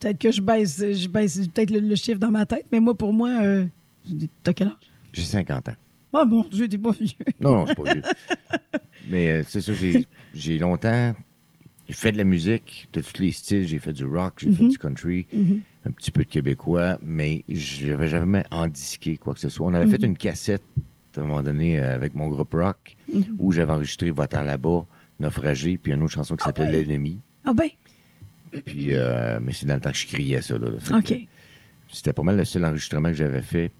[0.00, 2.94] Peut-être que je baisse, je baisse peut-être le, le chiffre dans ma tête, mais moi,
[2.94, 3.64] pour moi, euh,
[4.42, 4.74] t'as quel âge?
[5.12, 5.74] J'ai 50 ans.
[6.12, 7.14] Ah bon, Dieu, t'es pas vieux.
[7.40, 8.02] Non, non, c'est pas vieux.
[9.08, 11.14] Mais euh, c'est ça, j'ai, j'ai longtemps
[11.88, 13.66] j'ai fait de la musique de tous les styles.
[13.66, 15.26] J'ai fait du rock, j'ai fait du country,
[15.84, 19.66] un petit peu de québécois, mais je n'avais jamais endisqué quoi que ce soit.
[19.66, 20.62] On avait fait une cassette
[21.16, 22.96] à un moment donné euh, avec mon groupe rock
[23.38, 24.86] où j'avais enregistré Va-t'en là-bas,
[25.20, 26.84] Naufragé, puis une autre chanson qui s'appelait ouais?
[26.84, 27.18] L'ennemi.
[27.44, 27.68] Ah ben,
[28.64, 30.58] Puis, euh, mais c'est dans le temps que je criais ça.
[30.58, 31.14] Là, OK.
[31.90, 33.70] C'était pas mal le seul enregistrement que j'avais fait.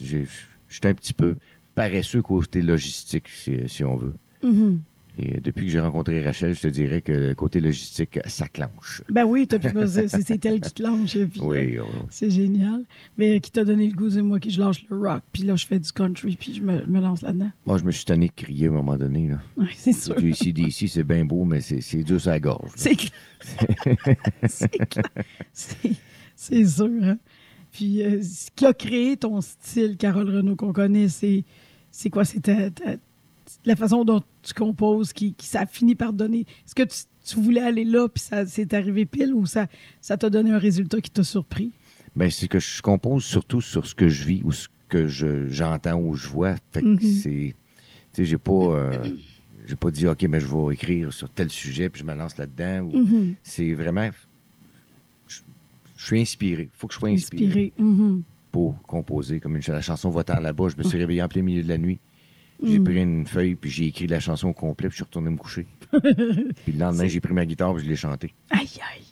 [0.00, 0.26] J'ai-
[0.68, 1.36] J'étais un petit peu
[1.74, 4.14] paresseux côté logistique, si, si on veut.
[4.42, 4.80] Mhm.
[5.18, 9.02] Et depuis que j'ai rencontré Rachel, je te dirais que le côté logistique, ça clenche.
[9.10, 11.12] Ben oui, t'as pu c'est c'est elle qui te lance.
[11.12, 11.78] puis, euh, Oui.
[12.08, 12.84] C'est génial.
[13.18, 15.54] Mais qui t'a donné le goût, c'est moi qui je lâche le rock, puis là,
[15.56, 17.50] je fais du country, puis je me, me lance là-dedans.
[17.66, 19.28] Moi, je me suis tanné de crier à un moment donné.
[19.28, 19.38] Là.
[19.58, 20.14] Oui, c'est sûr.
[20.16, 22.70] Du ici, d'ici, c'est bien beau, mais c'est dur sur la gorge.
[22.76, 23.12] C'est clair.
[26.34, 26.88] c'est sûr.
[27.02, 27.18] hein.
[27.70, 31.44] Puis, euh, ce qui a créé ton style, Carole Renaud, qu'on connaît, c'est
[32.10, 32.24] quoi?
[32.24, 32.70] Ta-
[33.64, 36.40] la façon dont tu composes qui, qui ça a fini par donner.
[36.66, 39.66] Est-ce que tu, tu voulais aller là, puis ça c'est arrivé pile, ou ça
[40.00, 41.72] ça t'a donné un résultat qui t'a surpris?
[42.16, 45.48] Ben, c'est que je compose surtout sur ce que je vis ou ce que je-
[45.48, 46.56] j'entends ou je vois.
[46.72, 47.00] Fait que Mhm.
[47.00, 47.54] c'est.
[48.12, 48.52] Tu sais, j'ai pas.
[48.52, 48.92] euh,
[49.66, 52.36] j'ai pas dit, OK, mais je vais écrire sur tel sujet, puis je me lance
[52.36, 52.80] là-dedans.
[52.92, 53.34] ou- Mhm.
[53.42, 54.10] C'est vraiment.
[55.28, 55.38] Je,
[55.96, 56.68] je suis inspiré.
[56.74, 57.72] faut que je sois inspiré, Inspiré.
[57.78, 58.22] Mhm.
[58.50, 59.40] pour composer.
[59.40, 61.78] Comme une, la chanson Va-t'en là-bas, je me suis réveillé en plein milieu de la
[61.78, 61.98] nuit.
[62.64, 62.84] J'ai Mhm.
[62.84, 65.36] pris une feuille, puis j'ai écrit la chanson au complet, puis je suis retourné me
[65.36, 65.66] coucher.
[65.90, 68.32] puis le lendemain, j'ai pris ma guitare, puis je l'ai chantée.
[68.50, 69.02] Aïe, aïe.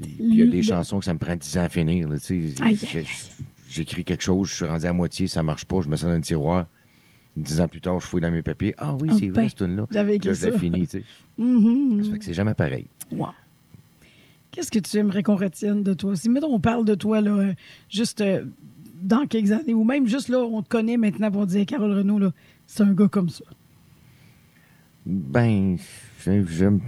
[0.00, 2.08] Puis Il y a des chansons que ça me prend 10 ans à finir.
[3.68, 6.16] J'écris quelque chose, je suis rendu à moitié, ça marche pas, je me sens dans
[6.16, 6.66] un tiroir.
[7.36, 8.74] Dix ans plus tard, je fouille dans mes papiers.
[8.78, 9.86] Ah oui, Ah c'est ben, vrai, cette tune-là.
[9.90, 10.58] j'avais Là, écrit je ça.
[10.58, 11.04] fini, tu sais.
[11.38, 12.02] Mhm.
[12.04, 12.86] Ça fait que c'est jamais pareil.
[13.12, 13.28] Wow.
[14.50, 16.16] Qu'est-ce que tu aimerais qu'on retienne de toi?
[16.16, 17.54] Si, mettons, on parle de toi, là, euh,
[17.90, 18.44] juste euh,
[19.02, 22.18] dans quelques années, ou même juste là, on te connaît maintenant pour dire Carole Renaud,
[22.18, 22.32] là,
[22.68, 23.44] c'est un gars comme ça.
[25.06, 25.76] Ben,
[26.26, 26.80] j'aime.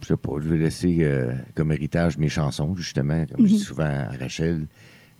[0.00, 3.26] Je sais pas, je vais laisser euh, comme héritage mes chansons, justement.
[3.26, 4.66] Comme je dis souvent à Rachel,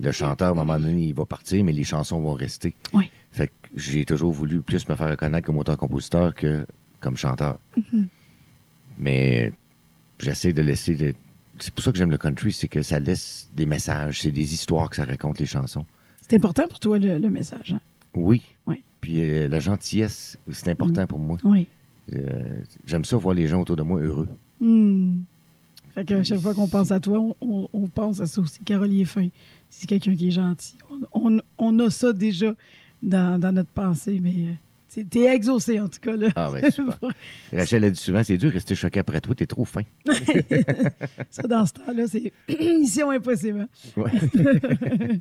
[0.01, 2.74] le chanteur, à un moment donné, il va partir, mais les chansons vont rester.
[2.94, 3.11] Oui.
[3.30, 6.66] Fait que j'ai toujours voulu plus me faire reconnaître comme auteur-compositeur que
[7.01, 7.59] comme chanteur.
[8.98, 9.53] Mais
[10.18, 10.94] j'essaie de laisser.
[10.94, 11.14] le-
[11.59, 14.55] C'est pour ça que j'aime le country, c'est que ça laisse des messages, c'est des
[14.55, 15.84] histoires que ça raconte, les chansons.
[16.22, 17.72] C'est important pour toi, le, le message.
[17.74, 17.80] Hein?
[18.14, 18.42] Oui.
[19.01, 21.38] Puis euh, la gentillesse, c'est important pour moi.
[21.44, 21.66] Oui.
[22.14, 22.18] Euh,
[22.86, 24.28] j'aime ça voir les gens autour de moi heureux.
[24.61, 25.20] Hmm.
[25.94, 28.61] Fait que chaque fois qu'on pense à toi, on, on- on pense à ça aussi.
[28.64, 29.28] Carole fin.
[29.70, 30.76] C'est quelqu'un qui est gentil.
[31.12, 32.55] On, a ça déjà
[33.03, 34.34] dans, dans notre pensée, mais
[34.98, 36.16] euh, t'es exaucé en tout cas.
[36.16, 36.28] Là.
[36.36, 36.98] Ah ouais, super.
[37.53, 39.82] Rachel a dit souvent, c'est dur de rester choqué après toi, t'es trop fin.
[41.30, 43.61] ça, dans ce temps-là, c'est mission impossible.
[43.61, 43.68] hein.
[43.96, 45.20] Ouais.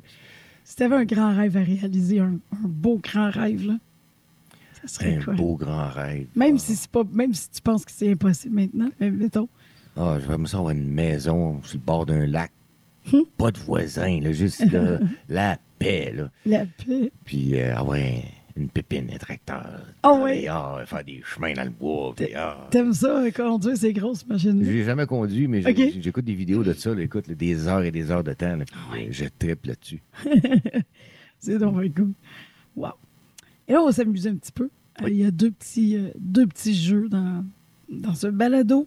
[0.70, 3.74] si tu avais un grand rêve à réaliser, un, un beau grand rêve, là,
[4.82, 5.34] ça serait un quoi?
[5.34, 6.28] beau grand rêve.
[6.36, 6.58] Même, Ah.
[6.58, 9.48] si c'est pas, même si tu penses que c'est impossible maintenant, mais mettons.
[9.96, 12.52] Ah, je vais me avoir une maison sur le bord d'un lac.
[13.12, 13.22] Hum.
[13.36, 16.12] Pas de voisins, là, juste là, la paix.
[16.14, 16.30] Là.
[16.46, 17.10] La paix.
[17.24, 18.20] Puis euh, avoir un,
[18.56, 19.64] une pépine, un tracteur.
[20.02, 20.46] Ah Dans oui?
[20.46, 22.14] arbres, faire des chemins dans le bois.
[22.36, 22.68] ah.
[22.70, 26.94] T'aimes ça, conduire ces grosses machines J'ai jamais conduit, mais j'écoute des vidéos de ça,
[26.94, 28.56] là, écoute, là, des heures et des heures de temps.
[28.56, 30.02] là, Ah euh, je tripe là-dessus.
[31.38, 32.12] C'est donc cool.
[32.76, 32.90] Wow.
[33.68, 34.68] Et là, on va s'amuser un petit peu.
[35.02, 37.44] Euh, Il y a deux petits, euh, deux petits jeux dans,
[37.88, 38.86] dans ce balado.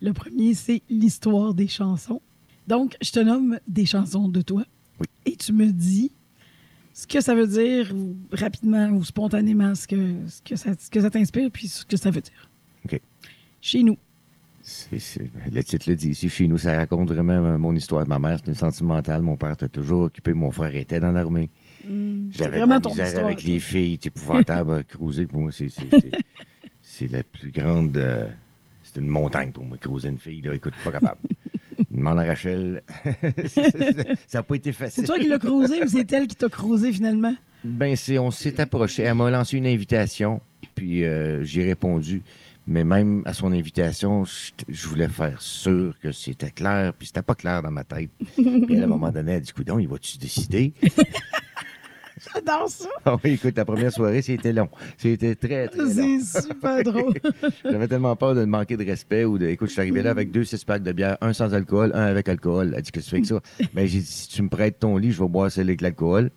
[0.00, 2.20] Le premier, c'est l'histoire des chansons.
[2.66, 4.64] Donc, je te nomme des chansons de toi.
[4.98, 5.06] Oui.
[5.26, 6.10] Et tu me dis
[6.94, 10.88] ce que ça veut dire, ou rapidement ou spontanément, ce que, ce que ça, ce
[10.88, 12.50] que ça t'inspire, puis ce que ça veut dire.
[12.86, 12.98] OK.
[13.60, 13.98] Chez nous.
[14.92, 18.06] Le titre le dit ici, chez nous, ça raconte vraiment euh, mon histoire.
[18.08, 19.20] Ma mère, c'est une sentimentale.
[19.20, 20.32] Mon père était toujours occupé.
[20.32, 21.50] Mon frère était dans l'armée.
[21.82, 21.90] C'est
[22.30, 23.26] J'avais vraiment ton histoire.
[23.26, 23.98] avec les filles.
[24.02, 25.26] C'est épouvantable à cruiser.
[25.26, 26.12] Pour moi, c'est, c'est, c'est-
[26.80, 27.94] c'est la plus grande...
[27.98, 28.26] euh,
[28.82, 30.40] c'est une montagne pour moi, cruiser une fille.
[30.40, 30.54] Là.
[30.54, 31.20] Écoute, pas capable.
[31.94, 32.82] Demande à Rachel.
[34.26, 35.02] ça n'a pas été facile.
[35.02, 37.34] C'est toi qui l'as croisé ou c'est elle qui t'a croisé finalement?
[37.62, 39.04] Ben, c'est, on s'est approché.
[39.04, 40.40] Elle m'a lancé une invitation,
[40.74, 42.22] puis euh, j'ai répondu.
[42.66, 47.22] Mais même à son invitation, je, je voulais faire sûr que c'était clair, puis c'était
[47.22, 48.10] pas clair dans ma tête.
[48.36, 50.72] Puis à un moment donné, elle dit Coudon, il va-tu décider?
[52.34, 52.88] J'adore ça!
[53.04, 54.68] Ah oui, écoute, la première soirée, c'était long.
[54.96, 55.90] C'était très, très long.
[55.90, 57.14] C'est super drôle.
[57.64, 59.46] J'avais tellement peur de manquer de respect ou de.
[59.46, 62.06] Écoute, je suis arrivé là avec deux six packs de bière, un sans alcool, un
[62.06, 62.74] avec alcool.
[62.76, 63.40] Elle dit que tu fais avec ça?
[63.72, 66.30] Ben, j'ai dit Si tu me prêtes ton lit, je vais boire celle avec l'alcool.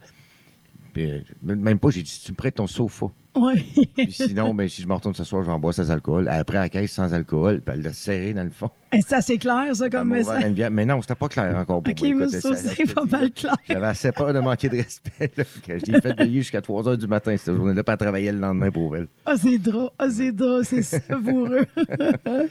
[0.97, 1.19] Puis, euh,
[1.55, 3.05] même pas, j'ai dit tu me prêtes ton sofa.
[3.35, 3.87] Oui.
[3.95, 6.27] Puis sinon, ben, si je me retourne ce soir, je vais en boire sans alcool.
[6.27, 7.61] Après, à la caisse, sans alcool.
[7.61, 8.71] Puis elle l'a serré dans le fond.
[8.91, 10.11] Et ça, c'est clair, ça, comme
[10.53, 10.71] bière.
[10.71, 12.09] Mais non, c'était pas clair encore pour OK, moi.
[12.15, 13.55] mais Écoute, ça, ça- c'est pas mal clair.
[13.69, 15.31] J'avais assez peur de manquer de respect.
[15.37, 18.31] Là, que je l'ai fait veiller jusqu'à 3 h du matin cette journée-là, pas travailler
[18.31, 19.07] le lendemain pour elle.
[19.23, 19.91] Ah, c'est drôle.
[19.99, 20.65] Ah, c'est drôle.
[20.65, 21.67] C'est savoureux.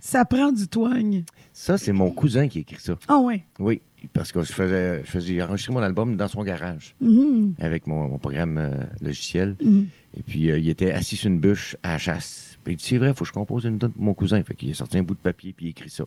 [0.00, 1.22] ça prend du toigne.
[1.52, 2.94] Ça, c'est mon cousin qui écrit ça.
[3.06, 3.44] Ah, ouais?
[3.60, 7.54] Oui, parce que je faisais, je faisais j'ai enregistré mon album dans son garage Mhm.
[7.58, 8.70] avec mon, mon programme euh,
[9.02, 9.56] logiciel.
[9.62, 9.86] Mhm.
[10.16, 12.58] Et puis, euh, il était assis sur une bûche à la chasse.
[12.64, 14.42] Puis il dit, c'est vrai, il faut que je compose une donne pour mon cousin.
[14.42, 16.04] Fait qu'il a sorti un bout de papier puis il a écrit ça.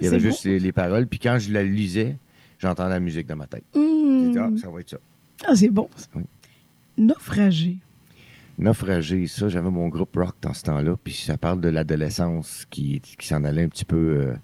[0.00, 1.06] Il y avait juste les, les paroles.
[1.06, 2.16] Puis quand je la lisais,
[2.58, 3.64] j'entendais la musique dans ma tête.
[3.74, 4.32] Mhm.
[4.32, 4.98] dit, ah, ça va être ça.
[5.46, 5.88] Ah, c'est bon.
[5.96, 6.06] ça.
[6.14, 6.22] Oui.
[6.98, 7.78] Naufragé.
[8.58, 10.96] Naufragé, ça, j'avais mon groupe rock dans ce temps-là.
[11.02, 14.34] Puis ça parle de l'adolescence qui, qui s'en allait un petit peu euh,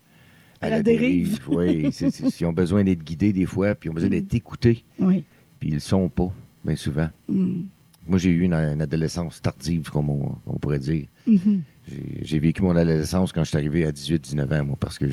[0.63, 1.39] À la dérive.
[1.49, 1.91] Oui,
[2.39, 4.85] ils ont besoin d'être guidés des fois, puis ils ont besoin d'être écoutés.
[4.99, 5.25] Oui.
[5.59, 6.33] Puis ils le sont pas,
[6.65, 7.09] bien souvent.
[7.29, 7.67] Mhm.
[8.07, 11.07] Moi, j'ai eu une, une adolescence tardive, comme on, on pourrait dire.
[11.27, 11.63] Mhm.
[11.89, 15.07] J'ai- J'ai vécu mon adolescence quand je suis arrivé à 18-19 ans, moi, parce que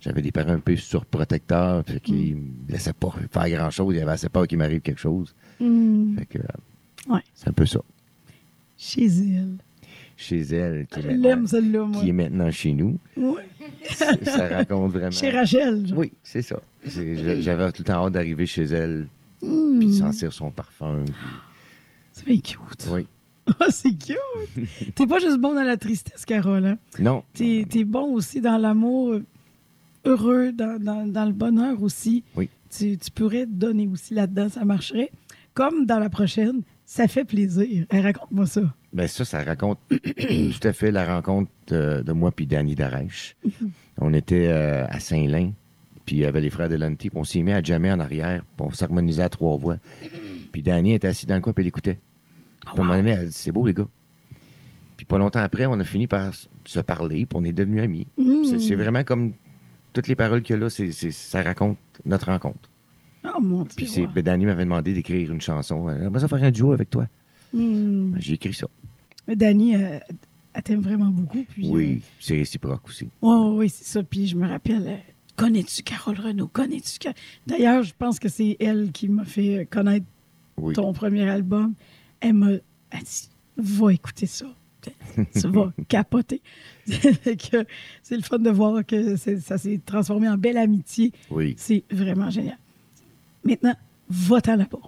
[0.00, 3.94] j'avais des parents un peu surprotecteurs, fait qu'ils me laissaient pas faire grand-chose.
[3.94, 5.34] Ils avaient assez peur qu'il m'arrive quelque chose.
[5.58, 7.20] Fait que euh, Ouais.
[7.34, 7.80] c'est un peu ça.
[8.76, 9.56] Chez elle.
[10.20, 13.40] Chez elle, qui est, maintenant, qui est maintenant chez nous, Oui.
[13.90, 15.12] ça, ça raconte vraiment...
[15.12, 15.86] Chez Rachel.
[15.86, 15.98] genre.
[15.98, 16.60] Oui, c'est ça.
[16.84, 19.06] J'avais tout le temps hâte d'arriver chez elle,
[19.40, 19.78] Mhm.
[19.78, 21.04] puis de sentir son parfum.
[21.04, 21.14] puis-
[22.12, 22.88] C'est bien cute.
[22.90, 23.06] Oui.
[23.60, 24.16] Ah, c'est cute.
[24.96, 26.66] T'es pas juste bon dans la tristesse, Carole.
[26.66, 26.78] Hein?
[26.98, 27.22] Non.
[27.32, 29.24] T'es es bon aussi dans l'amour euh,
[30.04, 32.24] heureux, dans, dans- dans le bonheur aussi.
[32.36, 32.50] Oui.
[32.76, 35.10] Tu, tu pourrais te donner aussi là-dedans, ça marcherait.
[35.54, 37.84] Comme dans la prochaine, ça fait plaisir.
[37.90, 38.62] Hey, Raconte-moi ça.
[38.94, 43.36] Ben ça, ça raconte tout à fait la rencontre de, de moi puis Danny Darèche.
[43.98, 45.52] On était euh, à Saint-Lin,
[46.06, 48.00] puis il y avait les frères de Lanty, puis on s'est mis à jammer en
[48.00, 49.76] arrière, puis on s'harmonisait à trois voix.
[50.50, 51.98] Puis Danny était assis dans le coin, puis elle écoutait.
[52.64, 53.86] Puis moment donné, elle dit, c'est beau, les gars.
[54.96, 56.32] Puis pas longtemps après, on a fini par
[56.64, 58.06] se parler, puis on est devenus amis.
[58.48, 59.34] C'est- C'est vraiment comme
[59.92, 61.76] toutes les paroles qu'il y a là, ça raconte
[62.06, 62.70] notre rencontre.
[63.24, 63.72] Oh mon Dieu.
[63.76, 64.08] Puis wow.
[64.14, 65.88] ben, Danny m'avait demandé d'écrire une chanson.
[65.90, 67.06] Elle aimerait ça faire un duo avec toi.
[67.52, 68.14] Hmm.
[68.18, 68.66] J'ai écrit ça.
[69.26, 70.02] Mais Dani, elle,
[70.64, 71.44] t'aime vraiment beaucoup.
[71.48, 73.08] Puis, Oui, c'est réciproque aussi.
[73.22, 74.02] euh, ouais, oui, c'est ça.
[74.02, 74.96] Puis je me rappelle, euh,
[75.36, 76.48] connais-tu Carole Renaud?
[76.48, 77.14] Connais-tu Ca-
[77.46, 80.06] D'ailleurs, je pense que c'est elle qui m'a fait connaître
[80.56, 80.74] Oui.
[80.74, 81.74] ton premier album.
[82.20, 84.46] Elle m'a dit Va écouter ça.
[85.34, 86.40] tu vas capoter.
[86.86, 91.12] C'est le fun de voir que ça s'est transformé en belle amitié.
[91.30, 91.54] Oui.
[91.58, 92.56] C'est vraiment génial.
[93.48, 93.74] Maintenant,
[94.08, 94.78] va-t'en là-bas.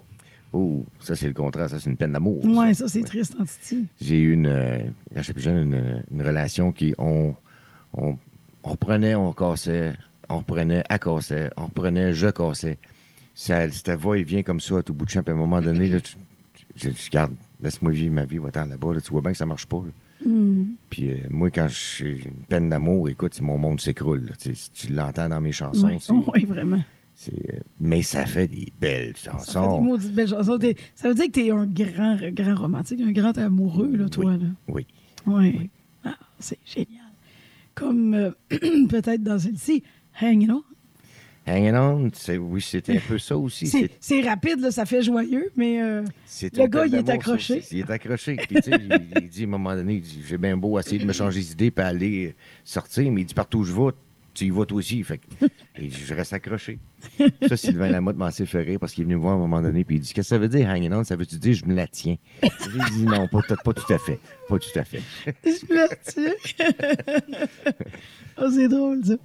[0.53, 1.69] Oh, ça, c'est le contraire.
[1.69, 2.43] Ça, c'est une peine d'amour.
[2.45, 2.85] Ouais, ça.
[2.85, 3.05] ça, c'est Oui.
[3.05, 3.85] triste en titi.
[4.01, 4.79] J'ai eu une, euh,
[5.13, 7.33] quand j'étais plus jeune, une, une relation qui, on,
[7.93, 8.17] on,
[8.63, 9.93] on reprenait, on cassait,
[10.29, 12.77] on reprenait, elle cassait, on reprenait, je cassais.
[13.33, 15.23] Ça, c'était va-et-vient comme ça à tout bout de champ.
[15.23, 16.15] Puis à un moment donné, là, tu,
[16.75, 18.93] je garde, laisse-moi vivre ma vie, va-t'en là-bas.
[18.95, 19.01] là.
[19.01, 19.77] tu vois bien que ça marche pas.
[19.77, 20.27] là.
[20.29, 20.65] Hmm.
[20.89, 24.31] Puis euh, moi, quand j'ai une peine d'amour, écoute, mon monde s'écroule.
[24.39, 25.97] Tu tu l'entends dans mes chansons.
[26.33, 26.83] Oui, vraiment.
[27.23, 29.81] C'est, euh, mais ça fait des belles Ça fait des chansons.
[29.81, 30.57] maudites belles chansons.
[30.95, 34.31] Ça veut dire que tu es un grand, grand romantique, un grand amoureux, là, toi.
[34.37, 34.45] Là?
[34.67, 34.87] Oui.
[35.27, 35.69] Oui.
[36.03, 37.05] Ah, c'est génial.
[37.75, 38.31] Comme euh,
[38.89, 39.83] peut-être dans celle-ci,
[40.21, 40.63] Hanging On.
[41.47, 43.67] Hanging On, c'est- oui, c'était un peu ça aussi.
[43.67, 47.05] C'est C'est- c'est rapide, là, ça fait joyeux, mais euh, c'est le gars, il est
[47.07, 47.61] ça accroché.
[47.71, 48.35] Il est accroché.
[48.35, 50.79] Puis, tu sais, il, il dit à un moment donné, il dit, j'ai bien beau
[50.79, 53.91] essayer de me changer d'idée puis aller sortir, mais il dit, partout où je vais,
[54.33, 55.03] tu y vas toi aussi.
[55.03, 55.45] Fait que,
[55.79, 56.79] dit, je reste accroché.
[57.47, 59.39] Ça, Sylvain Lamotte m'a assez fait rire parce qu'il est venu me voir à un
[59.39, 61.03] moment donné puis il dit, qu'est-ce que ça veut dire, hanging on?
[61.03, 62.17] Ça veut-tu dire, je me la tiens?
[62.41, 64.19] J'ai dit, non, pas, pas tout à fait.
[64.47, 65.01] Pas tout à fait.
[65.43, 66.33] je me la tiens.
[68.37, 69.15] oh, c'est drôle, ça.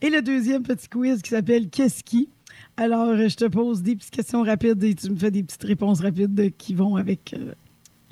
[0.00, 2.28] Et le deuxième petit quiz qui s'appelle Qu'est-ce qui?
[2.76, 6.00] Alors, je te pose des petites questions rapides et tu me fais des petites réponses
[6.00, 7.52] rapides qui vont avec euh,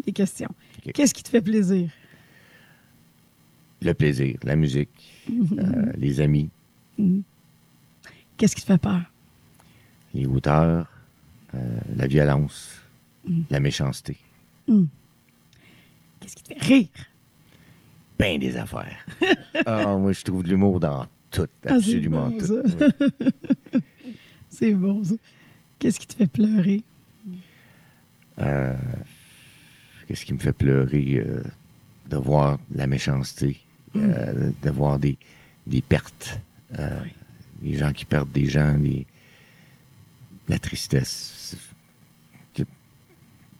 [0.06, 0.50] les questions.
[0.92, 1.90] Qu'est-ce qui te fait plaisir?
[3.82, 4.90] Le plaisir, la musique,
[5.58, 6.50] euh, les amis,
[8.36, 9.02] Qu'est-ce qui te fait peur?
[10.12, 10.86] les hauteurs,
[11.54, 12.80] euh, la violence,
[13.50, 14.16] la méchanceté.
[14.66, 16.88] Qu'est-ce qui te fait rire?
[18.18, 19.06] Ben des affaires.
[19.66, 22.62] Ah, moi, je trouve de l'humour dans tout, Ah, c'est absolument bon, tout.
[22.64, 23.80] Oui.
[24.48, 25.14] C'est bon, ça.
[25.78, 26.82] Qu'est-ce qui te fait pleurer?
[28.40, 28.74] Euh,
[30.06, 31.22] Qu'est-ce qui me fait pleurer?
[31.24, 31.42] euh,
[32.08, 33.60] de voir la méchanceté,
[33.96, 35.16] euh, de voir des,
[35.66, 36.40] des pertes,
[36.78, 37.00] euh,
[37.62, 39.06] des gens qui perdent des gens, des-
[40.48, 41.56] la tristesse.
[42.56, 42.64] Je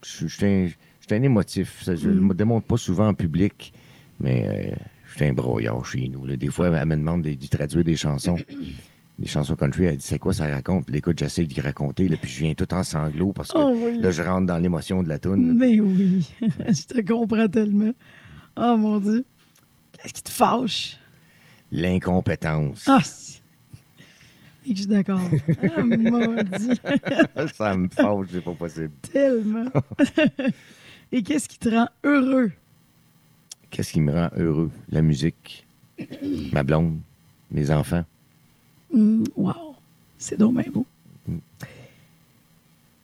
[0.03, 1.83] je suis un, je suis un émotif.
[1.83, 3.73] Ça, je ne me démontre pas souvent en public,
[4.19, 4.75] mais euh,
[5.09, 6.25] je suis un broyard chez nous.
[6.27, 6.37] là.
[6.37, 8.37] Des fois, elle me demande de, de traduire des chansons.
[9.19, 10.87] Des chansons country, elle dit c'est quoi ça raconte?
[10.87, 13.75] Puis écoute, j'essaie d'y raconter, là, puis je viens tout en sanglots parce que Oh
[13.77, 14.01] oui.
[14.01, 15.59] là, je rentre dans l'émotion de la toune.
[15.59, 17.93] Mais oui, je te comprends tellement.
[18.57, 19.27] Oh mon Dieu.
[20.03, 20.97] Qu'est-ce qui te fâche?
[21.71, 22.85] L'incompétence.
[22.87, 23.41] Ah, si.
[24.67, 25.21] Je suis d'accord.
[25.63, 26.81] Ah, maudit.
[27.55, 28.93] ça me fâche, c'est pas possible.
[29.13, 29.67] Tellement.
[31.13, 32.53] Et qu'est-ce qui te rend heureux?
[33.71, 34.71] Qu'est-ce qui me rend heureux?
[34.91, 35.67] La musique,
[36.53, 36.99] ma blonde,
[37.51, 38.05] mes enfants.
[38.93, 39.77] Hum, wow,
[40.19, 40.87] c'est bien beau.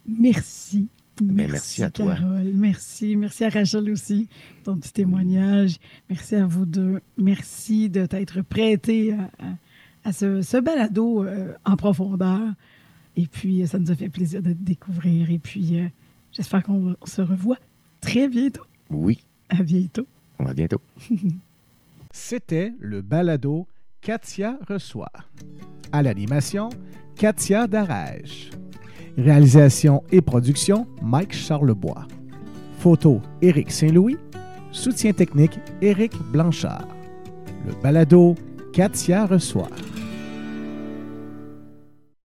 [0.06, 0.88] Merci.
[1.22, 2.14] Ben, merci à toi.
[2.16, 2.50] Carole.
[2.54, 3.16] Merci.
[3.16, 4.28] Merci à Rachel aussi,
[4.64, 5.76] ton petit témoignage.
[6.10, 7.00] Merci à vous deux.
[7.16, 12.40] Merci de t'être prêté à, à- à ce, ce balado euh, en profondeur.
[13.16, 15.30] Et puis, euh, ça nous a fait plaisir de te découvrir.
[15.30, 15.86] Et puis, euh,
[16.32, 17.58] j'espère qu'on se revoit
[18.00, 18.62] très bientôt.
[18.90, 20.06] Oui, À bientôt.
[20.38, 20.80] on va bientôt.
[22.12, 23.66] C'était le balado
[24.00, 25.10] Katia reçoit.
[25.92, 26.68] À l'animation,
[27.16, 28.50] Katia Darèche.
[29.16, 32.06] Réalisation et production, Mike Charlebois.
[32.78, 34.16] Photo, Éric Saint-Louis.
[34.72, 36.86] Soutien technique, Éric Blanchard.
[37.66, 38.34] Le balado
[38.74, 39.70] Katia reçoit.